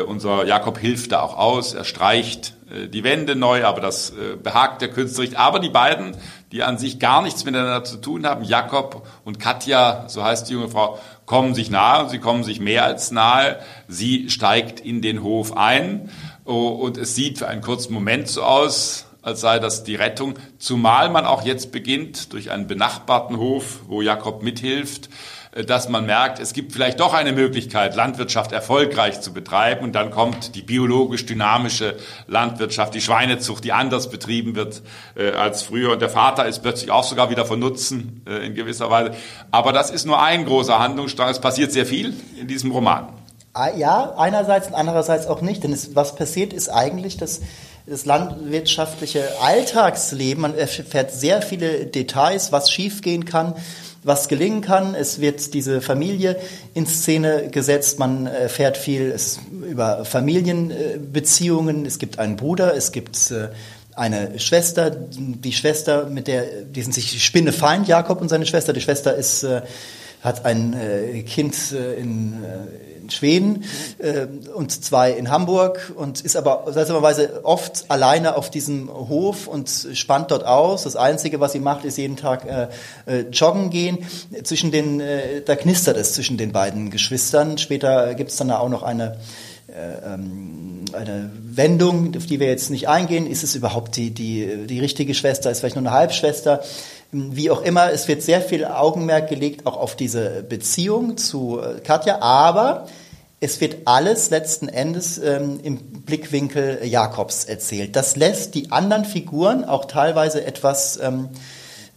unser 0.00 0.46
Jakob 0.46 0.78
hilft 0.78 1.12
da 1.12 1.20
auch 1.20 1.36
aus, 1.36 1.74
er 1.74 1.84
streicht 1.84 2.54
äh, 2.70 2.88
die 2.88 3.04
Wände 3.04 3.36
neu, 3.36 3.64
aber 3.64 3.80
das 3.80 4.10
äh, 4.10 4.36
behagt 4.36 4.80
der 4.82 4.88
Künstler 4.88 5.24
nicht. 5.24 5.36
Aber 5.36 5.58
die 5.58 5.68
beiden, 5.68 6.16
die 6.50 6.62
an 6.62 6.78
sich 6.78 6.98
gar 6.98 7.22
nichts 7.22 7.44
miteinander 7.44 7.84
zu 7.84 7.98
tun 7.98 8.26
haben, 8.26 8.44
Jakob 8.44 9.06
und 9.24 9.38
Katja, 9.38 10.04
so 10.08 10.24
heißt 10.24 10.48
die 10.48 10.54
junge 10.54 10.68
Frau, 10.68 10.98
kommen 11.26 11.54
sich 11.54 11.70
nahe 11.70 12.04
und 12.04 12.10
sie 12.10 12.18
kommen 12.18 12.44
sich 12.44 12.60
mehr 12.60 12.84
als 12.84 13.10
nahe. 13.10 13.58
Sie 13.88 14.30
steigt 14.30 14.80
in 14.80 15.02
den 15.02 15.22
Hof 15.22 15.56
ein 15.56 16.10
oh, 16.44 16.68
und 16.68 16.98
es 16.98 17.14
sieht 17.14 17.38
für 17.38 17.48
einen 17.48 17.62
kurzen 17.62 17.92
Moment 17.92 18.28
so 18.28 18.42
aus, 18.42 19.06
als 19.22 19.40
sei 19.40 19.58
das 19.58 19.84
die 19.84 19.94
Rettung, 19.94 20.34
zumal 20.58 21.08
man 21.08 21.26
auch 21.26 21.42
jetzt 21.42 21.70
beginnt 21.70 22.32
durch 22.32 22.50
einen 22.50 22.66
benachbarten 22.66 23.36
Hof, 23.36 23.80
wo 23.86 24.02
Jakob 24.02 24.42
mithilft, 24.42 25.06
äh, 25.06 25.10
dass 25.52 25.90
man 25.90 26.06
merkt, 26.06 26.38
es 26.38 26.54
gibt 26.54 26.72
vielleicht 26.72 26.98
doch 26.98 27.12
eine 27.12 27.32
Möglichkeit, 27.32 27.94
Landwirtschaft 27.94 28.52
erfolgreich 28.52 29.20
zu 29.20 29.34
betreiben. 29.34 29.84
Und 29.84 29.92
dann 29.92 30.10
kommt 30.10 30.54
die 30.54 30.62
biologisch 30.62 31.26
dynamische 31.26 31.96
Landwirtschaft, 32.26 32.94
die 32.94 33.02
Schweinezucht, 33.02 33.62
die 33.62 33.72
anders 33.72 34.08
betrieben 34.08 34.54
wird 34.54 34.80
äh, 35.14 35.32
als 35.32 35.62
früher. 35.62 35.92
Und 35.92 36.00
der 36.00 36.08
Vater 36.08 36.46
ist 36.46 36.60
plötzlich 36.60 36.90
auch 36.90 37.04
sogar 37.04 37.28
wieder 37.28 37.44
von 37.44 37.58
Nutzen 37.58 38.22
äh, 38.26 38.46
in 38.46 38.54
gewisser 38.54 38.90
Weise. 38.90 39.12
Aber 39.50 39.74
das 39.74 39.90
ist 39.90 40.06
nur 40.06 40.22
ein 40.22 40.46
großer 40.46 40.78
Handlungsstrang. 40.78 41.28
Es 41.28 41.40
passiert 41.40 41.70
sehr 41.70 41.84
viel 41.84 42.14
in 42.40 42.48
diesem 42.48 42.70
Roman. 42.70 43.08
Ah, 43.52 43.68
ja, 43.76 44.14
einerseits 44.16 44.68
und 44.68 44.74
andererseits 44.74 45.26
auch 45.26 45.42
nicht. 45.42 45.62
Denn 45.64 45.74
es, 45.74 45.94
was 45.94 46.16
passiert 46.16 46.54
ist 46.54 46.70
eigentlich, 46.70 47.18
dass 47.18 47.42
das 47.84 48.06
landwirtschaftliche 48.06 49.28
Alltagsleben, 49.42 50.40
man 50.40 50.56
erfährt 50.56 51.10
sehr 51.10 51.42
viele 51.42 51.84
Details, 51.84 52.52
was 52.52 52.70
schiefgehen 52.70 53.26
kann 53.26 53.54
was 54.04 54.28
gelingen 54.28 54.60
kann. 54.62 54.94
Es 54.94 55.20
wird 55.20 55.54
diese 55.54 55.80
Familie 55.80 56.36
in 56.74 56.86
Szene 56.86 57.48
gesetzt. 57.50 57.98
Man 57.98 58.26
erfährt 58.26 58.76
viel 58.76 59.14
über 59.68 60.04
Familienbeziehungen. 60.04 61.86
Es 61.86 61.98
gibt 61.98 62.18
einen 62.18 62.36
Bruder, 62.36 62.74
es 62.74 62.92
gibt 62.92 63.30
äh, 63.30 63.48
eine 63.94 64.38
Schwester, 64.38 64.90
die 64.90 65.52
Schwester, 65.52 66.06
mit 66.06 66.26
der, 66.26 66.44
die 66.64 66.82
sind 66.82 66.94
sich 66.94 67.22
Spinnefeind, 67.22 67.86
Jakob 67.86 68.20
und 68.20 68.28
seine 68.28 68.46
Schwester. 68.46 68.72
Die 68.72 68.80
Schwester 68.80 69.14
ist, 69.14 69.42
äh, 69.42 69.62
hat 70.22 70.44
ein 70.44 70.74
äh, 70.74 71.22
Kind 71.22 71.72
in, 71.72 72.42
in 73.02 73.10
Schweden 73.10 73.64
äh, 73.98 74.26
und 74.54 74.84
zwei 74.84 75.10
in 75.12 75.30
Hamburg 75.30 75.92
und 75.96 76.20
ist 76.20 76.36
aber 76.36 76.64
seltsamerweise 76.72 77.44
oft 77.44 77.84
alleine 77.88 78.36
auf 78.36 78.50
diesem 78.50 78.88
Hof 78.88 79.46
und 79.46 79.70
spannt 79.94 80.30
dort 80.30 80.46
aus. 80.46 80.84
Das 80.84 80.96
Einzige, 80.96 81.40
was 81.40 81.52
sie 81.52 81.60
macht, 81.60 81.84
ist 81.84 81.98
jeden 81.98 82.16
Tag 82.16 82.46
äh, 82.46 82.68
äh, 83.06 83.20
joggen 83.30 83.70
gehen. 83.70 83.98
Zwischen 84.44 84.70
den, 84.70 85.00
äh, 85.00 85.42
da 85.42 85.56
knistert 85.56 85.96
es 85.96 86.14
zwischen 86.14 86.36
den 86.36 86.52
beiden 86.52 86.90
Geschwistern. 86.90 87.58
Später 87.58 88.14
gibt 88.14 88.30
es 88.30 88.36
dann 88.36 88.50
auch 88.50 88.68
noch 88.68 88.82
eine 88.82 89.16
äh, 89.68 90.14
ähm, 90.14 90.84
eine 90.92 91.30
Wendung, 91.34 92.14
auf 92.16 92.26
die 92.26 92.38
wir 92.38 92.48
jetzt 92.48 92.68
nicht 92.68 92.88
eingehen. 92.88 93.26
Ist 93.26 93.42
es 93.42 93.54
überhaupt 93.54 93.96
die, 93.96 94.10
die, 94.10 94.66
die 94.66 94.80
richtige 94.80 95.14
Schwester? 95.14 95.50
Ist 95.50 95.60
vielleicht 95.60 95.76
nur 95.76 95.86
eine 95.86 95.96
Halbschwester? 95.96 96.62
Wie 97.14 97.50
auch 97.50 97.60
immer, 97.60 97.92
es 97.92 98.08
wird 98.08 98.22
sehr 98.22 98.40
viel 98.40 98.64
Augenmerk 98.64 99.28
gelegt 99.28 99.66
auch 99.66 99.76
auf 99.76 99.96
diese 99.96 100.42
Beziehung 100.42 101.18
zu 101.18 101.60
äh, 101.60 101.80
Katja, 101.80 102.22
aber 102.22 102.86
es 103.38 103.60
wird 103.60 103.86
alles 103.86 104.30
letzten 104.30 104.68
Endes 104.68 105.18
ähm, 105.18 105.60
im 105.62 105.76
Blickwinkel 105.76 106.80
Jakobs 106.84 107.44
erzählt. 107.44 107.96
Das 107.96 108.16
lässt 108.16 108.54
die 108.54 108.72
anderen 108.72 109.04
Figuren 109.04 109.64
auch 109.64 109.84
teilweise 109.84 110.42
etwas, 110.46 110.98
ähm, 111.02 111.28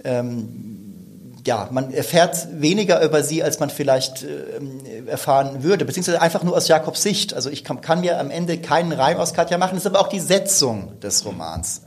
ähm, 0.04 1.38
ja, 1.45 1.69
man 1.71 1.93
erfährt 1.93 2.47
weniger 2.51 3.01
über 3.01 3.23
sie, 3.23 3.41
als 3.41 3.60
man 3.60 3.69
vielleicht 3.69 4.23
äh, 4.23 5.08
erfahren 5.08 5.63
würde, 5.63 5.86
beziehungsweise 5.86 6.21
einfach 6.21 6.43
nur 6.43 6.58
aus 6.58 6.67
Jakobs 6.67 7.01
Sicht. 7.04 7.34
Also 7.34 7.49
ich 7.49 7.63
kann, 7.63 7.80
kann 7.80 8.01
mir 8.01 8.19
am 8.19 8.32
Ende 8.32 8.58
keinen 8.58 8.91
Reim 8.91 9.17
aus 9.17 9.34
Katja 9.34 9.58
machen, 9.58 9.75
das 9.75 9.86
ist 9.86 9.88
aber 9.88 10.01
auch 10.01 10.10
die 10.10 10.19
Setzung 10.19 10.99
des 10.99 11.23
Romans. 11.23 11.84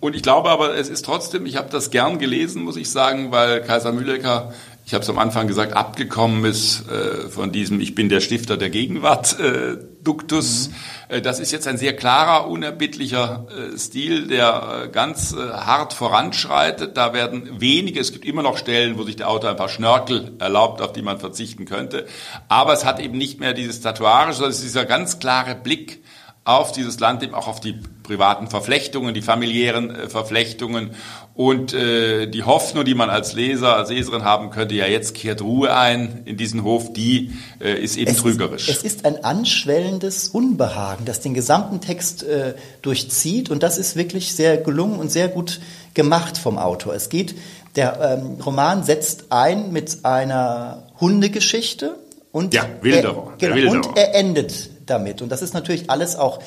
Und 0.00 0.14
ich 0.14 0.22
glaube 0.22 0.50
aber, 0.50 0.76
es 0.76 0.88
ist 0.88 1.04
trotzdem, 1.04 1.44
ich 1.46 1.56
habe 1.56 1.70
das 1.70 1.90
gern 1.90 2.18
gelesen, 2.18 2.62
muss 2.62 2.76
ich 2.76 2.90
sagen, 2.90 3.32
weil 3.32 3.62
Kaiser 3.62 3.92
Mühlecker, 3.92 4.52
ich 4.86 4.94
habe 4.94 5.02
es 5.02 5.10
am 5.10 5.18
Anfang 5.18 5.48
gesagt, 5.48 5.74
abgekommen 5.74 6.44
ist 6.44 6.88
äh, 6.88 7.28
von 7.28 7.52
diesem 7.52 7.80
Ich 7.80 7.94
bin 7.94 8.08
der 8.08 8.20
Stifter 8.20 8.56
der 8.56 8.70
Gegenwart 8.70 9.38
äh, 9.38 9.76
Duktus. 10.02 10.68
Mhm. 10.68 10.74
Äh, 11.16 11.20
das 11.20 11.40
ist 11.40 11.50
jetzt 11.50 11.66
ein 11.66 11.76
sehr 11.76 11.94
klarer, 11.94 12.48
unerbittlicher 12.48 13.46
äh, 13.50 13.76
Stil, 13.76 14.28
der 14.28 14.84
äh, 14.84 14.88
ganz 14.88 15.32
äh, 15.32 15.36
hart 15.36 15.92
voranschreitet. 15.92 16.96
Da 16.96 17.12
werden 17.12 17.60
wenige, 17.60 18.00
es 18.00 18.12
gibt 18.12 18.24
immer 18.24 18.42
noch 18.42 18.56
Stellen, 18.56 18.96
wo 18.96 19.02
sich 19.02 19.16
der 19.16 19.28
Autor 19.28 19.50
ein 19.50 19.56
paar 19.56 19.68
Schnörkel 19.68 20.32
erlaubt, 20.38 20.80
auf 20.80 20.92
die 20.92 21.02
man 21.02 21.18
verzichten 21.18 21.66
könnte. 21.66 22.06
Aber 22.48 22.72
es 22.72 22.84
hat 22.84 23.00
eben 23.00 23.18
nicht 23.18 23.40
mehr 23.40 23.52
dieses 23.52 23.80
Tatuage, 23.80 24.32
sondern 24.32 24.52
es 24.52 24.58
ist 24.58 24.64
dieser 24.64 24.86
ganz 24.86 25.18
klare 25.18 25.54
Blick 25.54 26.02
auf 26.48 26.72
dieses 26.72 26.98
Land, 26.98 27.22
eben 27.22 27.34
auch 27.34 27.46
auf 27.46 27.60
die 27.60 27.74
privaten 28.02 28.48
Verflechtungen, 28.48 29.12
die 29.12 29.20
familiären 29.20 29.90
äh, 29.90 30.08
Verflechtungen 30.08 30.92
und 31.34 31.74
äh, 31.74 32.26
die 32.26 32.42
Hoffnung, 32.42 32.86
die 32.86 32.94
man 32.94 33.10
als 33.10 33.34
Leser, 33.34 33.76
als 33.76 33.90
Leserin 33.90 34.24
haben 34.24 34.48
könnte, 34.48 34.74
ja 34.74 34.86
jetzt 34.86 35.14
kehrt 35.14 35.42
Ruhe 35.42 35.76
ein 35.76 36.22
in 36.24 36.38
diesen 36.38 36.64
Hof, 36.64 36.92
die 36.94 37.32
äh, 37.60 37.74
ist 37.74 37.98
eben 37.98 38.10
es 38.10 38.16
trügerisch. 38.16 38.68
Ist, 38.68 38.78
es 38.78 38.84
ist 38.84 39.04
ein 39.04 39.24
anschwellendes 39.24 40.28
Unbehagen, 40.28 41.04
das 41.04 41.20
den 41.20 41.34
gesamten 41.34 41.82
Text 41.82 42.22
äh, 42.22 42.54
durchzieht 42.80 43.50
und 43.50 43.62
das 43.62 43.76
ist 43.76 43.96
wirklich 43.96 44.34
sehr 44.34 44.56
gelungen 44.56 44.98
und 44.98 45.12
sehr 45.12 45.28
gut 45.28 45.60
gemacht 45.92 46.38
vom 46.38 46.56
Autor. 46.56 46.94
Es 46.94 47.10
geht, 47.10 47.34
der 47.76 48.20
ähm, 48.22 48.40
Roman 48.40 48.84
setzt 48.84 49.26
ein 49.30 49.70
mit 49.70 50.06
einer 50.06 50.84
Hundegeschichte 50.98 51.98
und, 52.32 52.54
ja, 52.54 52.64
Wilderer, 52.80 53.34
er, 53.38 53.50
genau, 53.50 53.72
und 53.72 53.98
er 53.98 54.14
endet 54.14 54.77
damit. 54.90 55.22
Und 55.22 55.30
das 55.30 55.42
ist 55.42 55.54
natürlich 55.54 55.90
alles 55.90 56.16
auch 56.16 56.40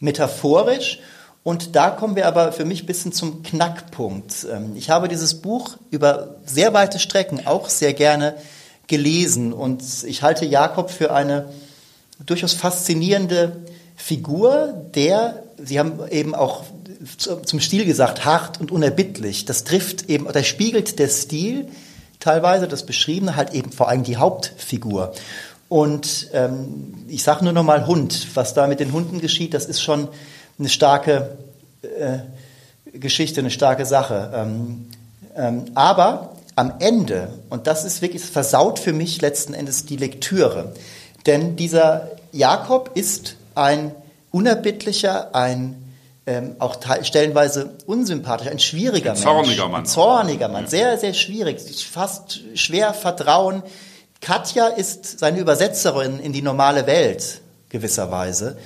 metaphorisch 0.00 1.00
Und 1.46 1.76
da 1.76 1.90
kommen 1.90 2.16
wir 2.16 2.26
aber 2.26 2.50
für 2.50 2.64
mich 2.64 2.82
ein 2.82 2.86
bisschen 2.86 3.12
zum 3.12 3.44
Knackpunkt. 3.44 4.48
Ähm, 4.52 4.72
ich 4.74 4.90
habe 4.90 5.06
dieses 5.06 5.40
Buch 5.42 5.76
über 5.90 6.38
sehr 6.44 6.74
weite 6.74 6.98
Strecken 6.98 7.46
auch 7.46 7.68
sehr 7.68 7.94
gerne 7.94 8.34
gelesen 8.88 9.52
und 9.52 9.82
ich 10.04 10.22
halte 10.22 10.44
Jakob 10.44 10.90
für 10.90 11.12
eine 11.12 11.48
durchaus 12.24 12.52
faszinierende 12.52 13.64
Figur, 13.94 14.74
der, 14.96 15.44
Sie 15.62 15.78
haben 15.78 16.00
eben 16.10 16.34
auch 16.34 16.64
zum 17.16 17.60
Stil 17.60 17.84
gesagt, 17.84 18.24
hart 18.24 18.60
und 18.60 18.72
unerbittlich. 18.72 19.44
Das 19.44 19.62
trifft 19.62 20.08
eben, 20.10 20.26
oder 20.26 20.42
spiegelt 20.42 20.98
der 20.98 21.08
Stil 21.08 21.68
teilweise, 22.18 22.66
das 22.66 22.84
Beschriebene, 22.86 23.36
halt 23.36 23.52
eben 23.54 23.70
vor 23.70 23.88
allem 23.88 24.02
die 24.02 24.16
Hauptfigur. 24.16 25.12
Und 25.68 26.28
ähm, 26.32 26.94
ich 27.08 27.22
sage 27.22 27.44
nur 27.44 27.52
noch 27.52 27.64
mal 27.64 27.86
Hund. 27.86 28.28
Was 28.34 28.54
da 28.54 28.66
mit 28.66 28.80
den 28.80 28.92
Hunden 28.92 29.20
geschieht, 29.20 29.54
das 29.54 29.66
ist 29.66 29.80
schon 29.80 30.08
eine 30.58 30.68
starke 30.68 31.36
äh, 31.82 32.18
Geschichte, 32.98 33.40
eine 33.40 33.50
starke 33.50 33.84
Sache. 33.84 34.30
Ähm, 34.34 34.86
ähm, 35.36 35.64
aber 35.74 36.36
am 36.54 36.74
Ende, 36.78 37.28
und 37.50 37.66
das 37.66 37.84
ist 37.84 38.00
wirklich, 38.00 38.22
das 38.22 38.30
versaut 38.30 38.78
für 38.78 38.92
mich 38.92 39.20
letzten 39.20 39.54
Endes 39.54 39.84
die 39.84 39.96
Lektüre. 39.96 40.72
Denn 41.26 41.56
dieser 41.56 42.10
Jakob 42.32 42.92
ist 42.94 43.36
ein 43.54 43.92
unerbittlicher, 44.30 45.34
ein 45.34 45.82
ähm, 46.26 46.56
auch 46.58 46.76
stellenweise 47.02 47.76
unsympathischer, 47.86 48.50
ein 48.50 48.58
schwieriger 48.58 49.12
ein 49.12 49.16
zorniger 49.16 49.62
Mensch. 49.62 49.72
Mann. 49.72 49.80
Ein 49.82 49.86
zorniger 49.86 50.48
Mann, 50.48 50.66
sehr, 50.66 50.98
sehr 50.98 51.14
schwierig, 51.14 51.86
fast 51.86 52.40
schwer 52.54 52.94
vertrauen. 52.94 53.62
Katja 54.20 54.68
ist 54.68 55.18
seine 55.18 55.38
Übersetzerin 55.38 56.18
in 56.20 56.32
die 56.32 56.42
normale 56.42 56.86
Welt 56.86 57.40
gewisserweise. 57.68 58.56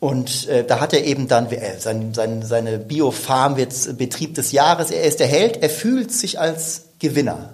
Und 0.00 0.48
äh, 0.48 0.64
da 0.64 0.80
hat 0.80 0.94
er 0.94 1.04
eben 1.04 1.28
dann 1.28 1.50
äh, 1.50 1.78
sein, 1.78 2.14
sein, 2.14 2.42
seine 2.42 2.78
Biofarm 2.78 3.56
wird 3.56 3.98
Betrieb 3.98 4.34
des 4.34 4.50
Jahres. 4.50 4.90
Er 4.90 5.04
ist 5.04 5.20
der 5.20 5.26
Held. 5.26 5.62
Er 5.62 5.70
fühlt 5.70 6.10
sich 6.10 6.40
als 6.40 6.86
Gewinner. 6.98 7.52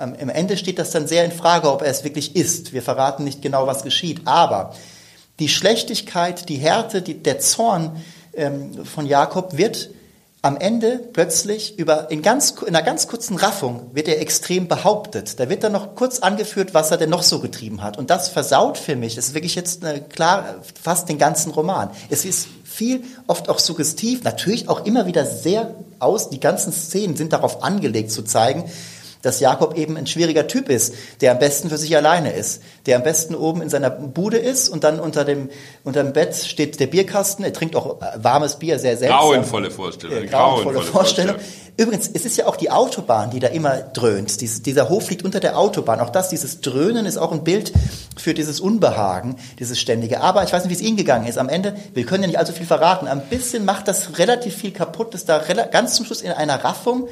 Ähm, 0.00 0.14
Im 0.18 0.30
Ende 0.30 0.56
steht 0.56 0.78
das 0.78 0.90
dann 0.90 1.06
sehr 1.06 1.24
in 1.24 1.32
Frage, 1.32 1.70
ob 1.70 1.82
er 1.82 1.90
es 1.90 2.04
wirklich 2.04 2.36
ist. 2.36 2.72
Wir 2.72 2.82
verraten 2.82 3.24
nicht 3.24 3.42
genau, 3.42 3.66
was 3.66 3.82
geschieht. 3.82 4.22
Aber 4.24 4.74
die 5.38 5.48
Schlechtigkeit, 5.48 6.48
die 6.48 6.56
Härte, 6.56 7.02
die, 7.02 7.22
der 7.22 7.38
Zorn 7.38 8.02
ähm, 8.34 8.84
von 8.86 9.06
Jakob 9.06 9.58
wird 9.58 9.90
am 10.44 10.56
Ende 10.56 10.98
plötzlich 11.12 11.78
über 11.78 12.10
in, 12.10 12.20
ganz, 12.20 12.50
in 12.66 12.74
einer 12.74 12.82
ganz 12.82 13.06
kurzen 13.06 13.36
Raffung 13.36 13.90
wird 13.94 14.08
er 14.08 14.20
extrem 14.20 14.66
behauptet. 14.66 15.38
Da 15.38 15.48
wird 15.48 15.62
dann 15.62 15.70
noch 15.70 15.94
kurz 15.94 16.18
angeführt, 16.18 16.74
was 16.74 16.90
er 16.90 16.96
denn 16.96 17.10
noch 17.10 17.22
so 17.22 17.38
getrieben 17.38 17.80
hat. 17.80 17.96
Und 17.96 18.10
das 18.10 18.28
versaut 18.28 18.76
für 18.76 18.96
mich, 18.96 19.14
das 19.14 19.28
ist 19.28 19.34
wirklich 19.34 19.54
jetzt 19.54 19.84
eine, 19.84 20.00
klar 20.00 20.56
fast 20.82 21.08
den 21.08 21.18
ganzen 21.18 21.52
Roman. 21.52 21.90
Es 22.10 22.24
ist 22.24 22.48
viel, 22.64 23.04
oft 23.28 23.48
auch 23.48 23.60
suggestiv, 23.60 24.24
natürlich 24.24 24.68
auch 24.68 24.84
immer 24.84 25.06
wieder 25.06 25.26
sehr 25.26 25.76
aus, 26.00 26.28
die 26.28 26.40
ganzen 26.40 26.72
Szenen 26.72 27.16
sind 27.16 27.32
darauf 27.32 27.62
angelegt 27.62 28.10
zu 28.10 28.22
zeigen, 28.22 28.64
dass 29.22 29.40
Jakob 29.40 29.76
eben 29.76 29.96
ein 29.96 30.06
schwieriger 30.06 30.46
Typ 30.46 30.68
ist, 30.68 30.94
der 31.20 31.32
am 31.32 31.38
besten 31.38 31.70
für 31.70 31.78
sich 31.78 31.96
alleine 31.96 32.32
ist, 32.32 32.62
der 32.86 32.96
am 32.96 33.02
besten 33.02 33.34
oben 33.34 33.62
in 33.62 33.70
seiner 33.70 33.90
Bude 33.90 34.36
ist 34.36 34.68
und 34.68 34.84
dann 34.84 35.00
unter 35.00 35.24
dem, 35.24 35.48
unter 35.84 36.02
dem 36.02 36.12
Bett 36.12 36.34
steht 36.34 36.80
der 36.80 36.88
Bierkasten, 36.88 37.44
er 37.44 37.52
trinkt 37.52 37.76
auch 37.76 38.00
warmes 38.16 38.56
Bier 38.56 38.78
sehr 38.78 38.96
selbst. 38.96 39.16
Grauenvolle 39.16 39.70
Vorstellung. 39.70 40.16
Äh, 40.16 40.26
grauenvolle, 40.26 40.74
grauenvolle 40.74 40.82
Vorstellung. 40.82 41.36
Vorstellung. 41.36 41.62
Übrigens, 41.78 42.10
es 42.12 42.26
ist 42.26 42.36
ja 42.36 42.46
auch 42.46 42.56
die 42.56 42.70
Autobahn, 42.70 43.30
die 43.30 43.40
da 43.40 43.48
immer 43.48 43.78
dröhnt. 43.78 44.42
Dies, 44.42 44.60
dieser 44.60 44.90
Hof 44.90 45.08
liegt 45.08 45.24
unter 45.24 45.40
der 45.40 45.58
Autobahn. 45.58 46.00
Auch 46.00 46.10
das, 46.10 46.28
dieses 46.28 46.60
Dröhnen 46.60 47.06
ist 47.06 47.16
auch 47.16 47.32
ein 47.32 47.44
Bild 47.44 47.72
für 48.16 48.34
dieses 48.34 48.60
Unbehagen, 48.60 49.36
dieses 49.58 49.80
ständige. 49.80 50.20
Aber 50.20 50.44
ich 50.44 50.52
weiß 50.52 50.64
nicht, 50.64 50.70
wie 50.70 50.82
es 50.82 50.86
Ihnen 50.86 50.98
gegangen 50.98 51.26
ist. 51.26 51.38
Am 51.38 51.48
Ende, 51.48 51.74
wir 51.94 52.04
können 52.04 52.24
ja 52.24 52.26
nicht 52.26 52.38
allzu 52.38 52.52
viel 52.52 52.66
verraten. 52.66 53.08
Ein 53.08 53.22
bisschen 53.22 53.64
macht 53.64 53.88
das 53.88 54.18
relativ 54.18 54.54
viel 54.54 54.72
kaputt, 54.72 55.14
dass 55.14 55.24
da 55.24 55.38
ganz 55.38 55.94
zum 55.94 56.04
Schluss 56.04 56.20
in 56.20 56.30
einer 56.30 56.62
Raffung 56.62 57.08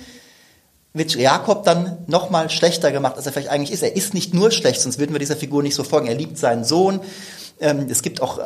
wird 0.93 1.15
Jakob 1.15 1.65
dann 1.65 1.99
nochmal 2.07 2.51
schlechter 2.51 2.91
gemacht, 2.91 3.17
als 3.17 3.27
er 3.27 3.33
vielleicht 3.33 3.51
eigentlich 3.51 3.73
ist. 3.73 3.83
Er 3.83 3.95
ist 3.95 4.15
nicht 4.15 4.35
nur 4.35 4.51
schlecht, 4.51 4.81
sonst 4.81 4.99
würden 4.99 5.13
wir 5.13 5.21
dieser 5.21 5.37
Figur 5.37 5.63
nicht 5.63 5.75
so 5.75 5.85
folgen. 5.85 6.09
Er 6.09 6.17
liebt 6.17 6.37
seinen 6.37 6.65
Sohn. 6.65 7.01
Ähm, 7.61 7.87
es 7.89 8.03
gibt 8.03 8.23
auch 8.23 8.39
äh, 8.39 8.43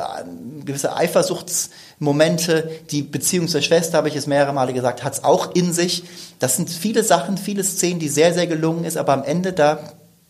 gewisse 0.63 0.95
Eifersuchtsmomente. 0.95 2.69
Die 2.91 3.01
Beziehung 3.01 3.47
zur 3.47 3.61
Schwester, 3.61 3.97
habe 3.97 4.09
ich 4.09 4.15
es 4.15 4.27
mehrere 4.27 4.53
Male 4.53 4.73
gesagt, 4.73 5.03
hat 5.03 5.13
es 5.13 5.23
auch 5.23 5.55
in 5.55 5.73
sich. 5.73 6.03
Das 6.39 6.55
sind 6.57 6.69
viele 6.69 7.03
Sachen, 7.03 7.37
viele 7.37 7.63
Szenen, 7.63 7.99
die 7.99 8.09
sehr, 8.09 8.33
sehr 8.33 8.45
gelungen 8.45 8.83
ist. 8.83 8.97
Aber 8.97 9.13
am 9.13 9.23
Ende, 9.23 9.53
da 9.53 9.79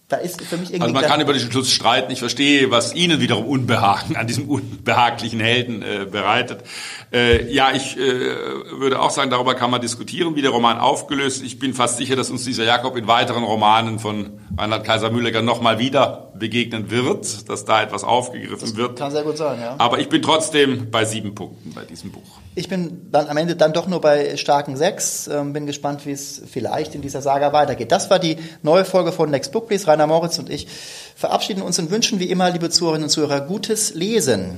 da 0.07 0.17
ist 0.17 0.39
für 0.41 0.57
mich 0.57 0.69
irgendwie. 0.69 0.83
Also 0.83 0.93
man 0.93 1.05
kann 1.05 1.19
über 1.19 1.33
diesen 1.33 1.51
Schluss 1.51 1.71
streiten. 1.71 2.11
Ich 2.11 2.19
verstehe, 2.19 2.69
was 2.69 2.93
Ihnen 2.93 3.19
wiederum 3.19 3.45
Unbehagen 3.45 4.15
an 4.15 4.27
diesem 4.27 4.47
unbehaglichen 4.47 5.39
Helden 5.39 5.81
äh, 5.81 6.05
bereitet. 6.05 6.63
Äh, 7.11 7.51
ja, 7.51 7.71
ich 7.73 7.97
äh, 7.97 7.99
würde 7.99 9.01
auch 9.01 9.09
sagen, 9.09 9.31
darüber 9.31 9.55
kann 9.55 9.71
man 9.71 9.81
diskutieren, 9.81 10.35
wie 10.35 10.43
der 10.43 10.51
Roman 10.51 10.77
aufgelöst. 10.77 11.43
Ich 11.43 11.57
bin 11.57 11.73
fast 11.73 11.97
sicher, 11.97 12.15
dass 12.15 12.29
uns 12.29 12.45
dieser 12.45 12.65
Jakob 12.65 12.95
in 12.97 13.07
weiteren 13.07 13.43
Romanen 13.43 13.97
von 13.97 14.39
Reinhard 14.57 14.85
Kaiser-Mühleger 14.85 15.41
nochmal 15.41 15.79
wieder 15.79 16.24
begegnen 16.37 16.89
wird, 16.91 17.49
dass 17.49 17.65
da 17.65 17.81
etwas 17.81 18.03
aufgegriffen 18.03 18.69
das 18.69 18.75
wird. 18.75 18.97
Kann 18.97 19.11
sehr 19.11 19.23
gut 19.23 19.37
sein, 19.37 19.59
ja. 19.59 19.75
Aber 19.77 19.99
ich 19.99 20.09
bin 20.09 20.21
trotzdem 20.21 20.91
bei 20.91 21.05
sieben 21.05 21.35
Punkten 21.35 21.73
bei 21.73 21.85
diesem 21.85 22.11
Buch. 22.11 22.39
Ich 22.55 22.69
bin 22.69 23.09
dann 23.11 23.27
am 23.27 23.37
Ende 23.37 23.55
dann 23.55 23.73
doch 23.73 23.87
nur 23.87 24.01
bei 24.01 24.37
starken 24.37 24.77
sechs. 24.77 25.27
Ähm, 25.27 25.53
bin 25.53 25.65
gespannt, 25.65 26.05
wie 26.05 26.11
es 26.11 26.41
vielleicht 26.45 26.95
in 26.95 27.01
dieser 27.01 27.21
Saga 27.21 27.53
weitergeht. 27.53 27.91
Das 27.91 28.09
war 28.09 28.19
die 28.19 28.37
neue 28.63 28.85
Folge 28.85 29.11
von 29.11 29.29
Next 29.29 29.51
Book 29.51 29.67
Please. 29.67 29.87
Rainer 29.87 30.07
Moritz 30.07 30.37
und 30.39 30.49
ich 30.49 30.67
verabschieden 31.15 31.61
uns 31.61 31.79
und 31.79 31.91
wünschen 31.91 32.19
wie 32.19 32.29
immer, 32.29 32.49
liebe 32.51 32.69
Zuhörerinnen 32.69 33.05
und 33.05 33.09
Zuhörer, 33.09 33.41
gutes 33.41 33.93
Lesen. 33.93 34.57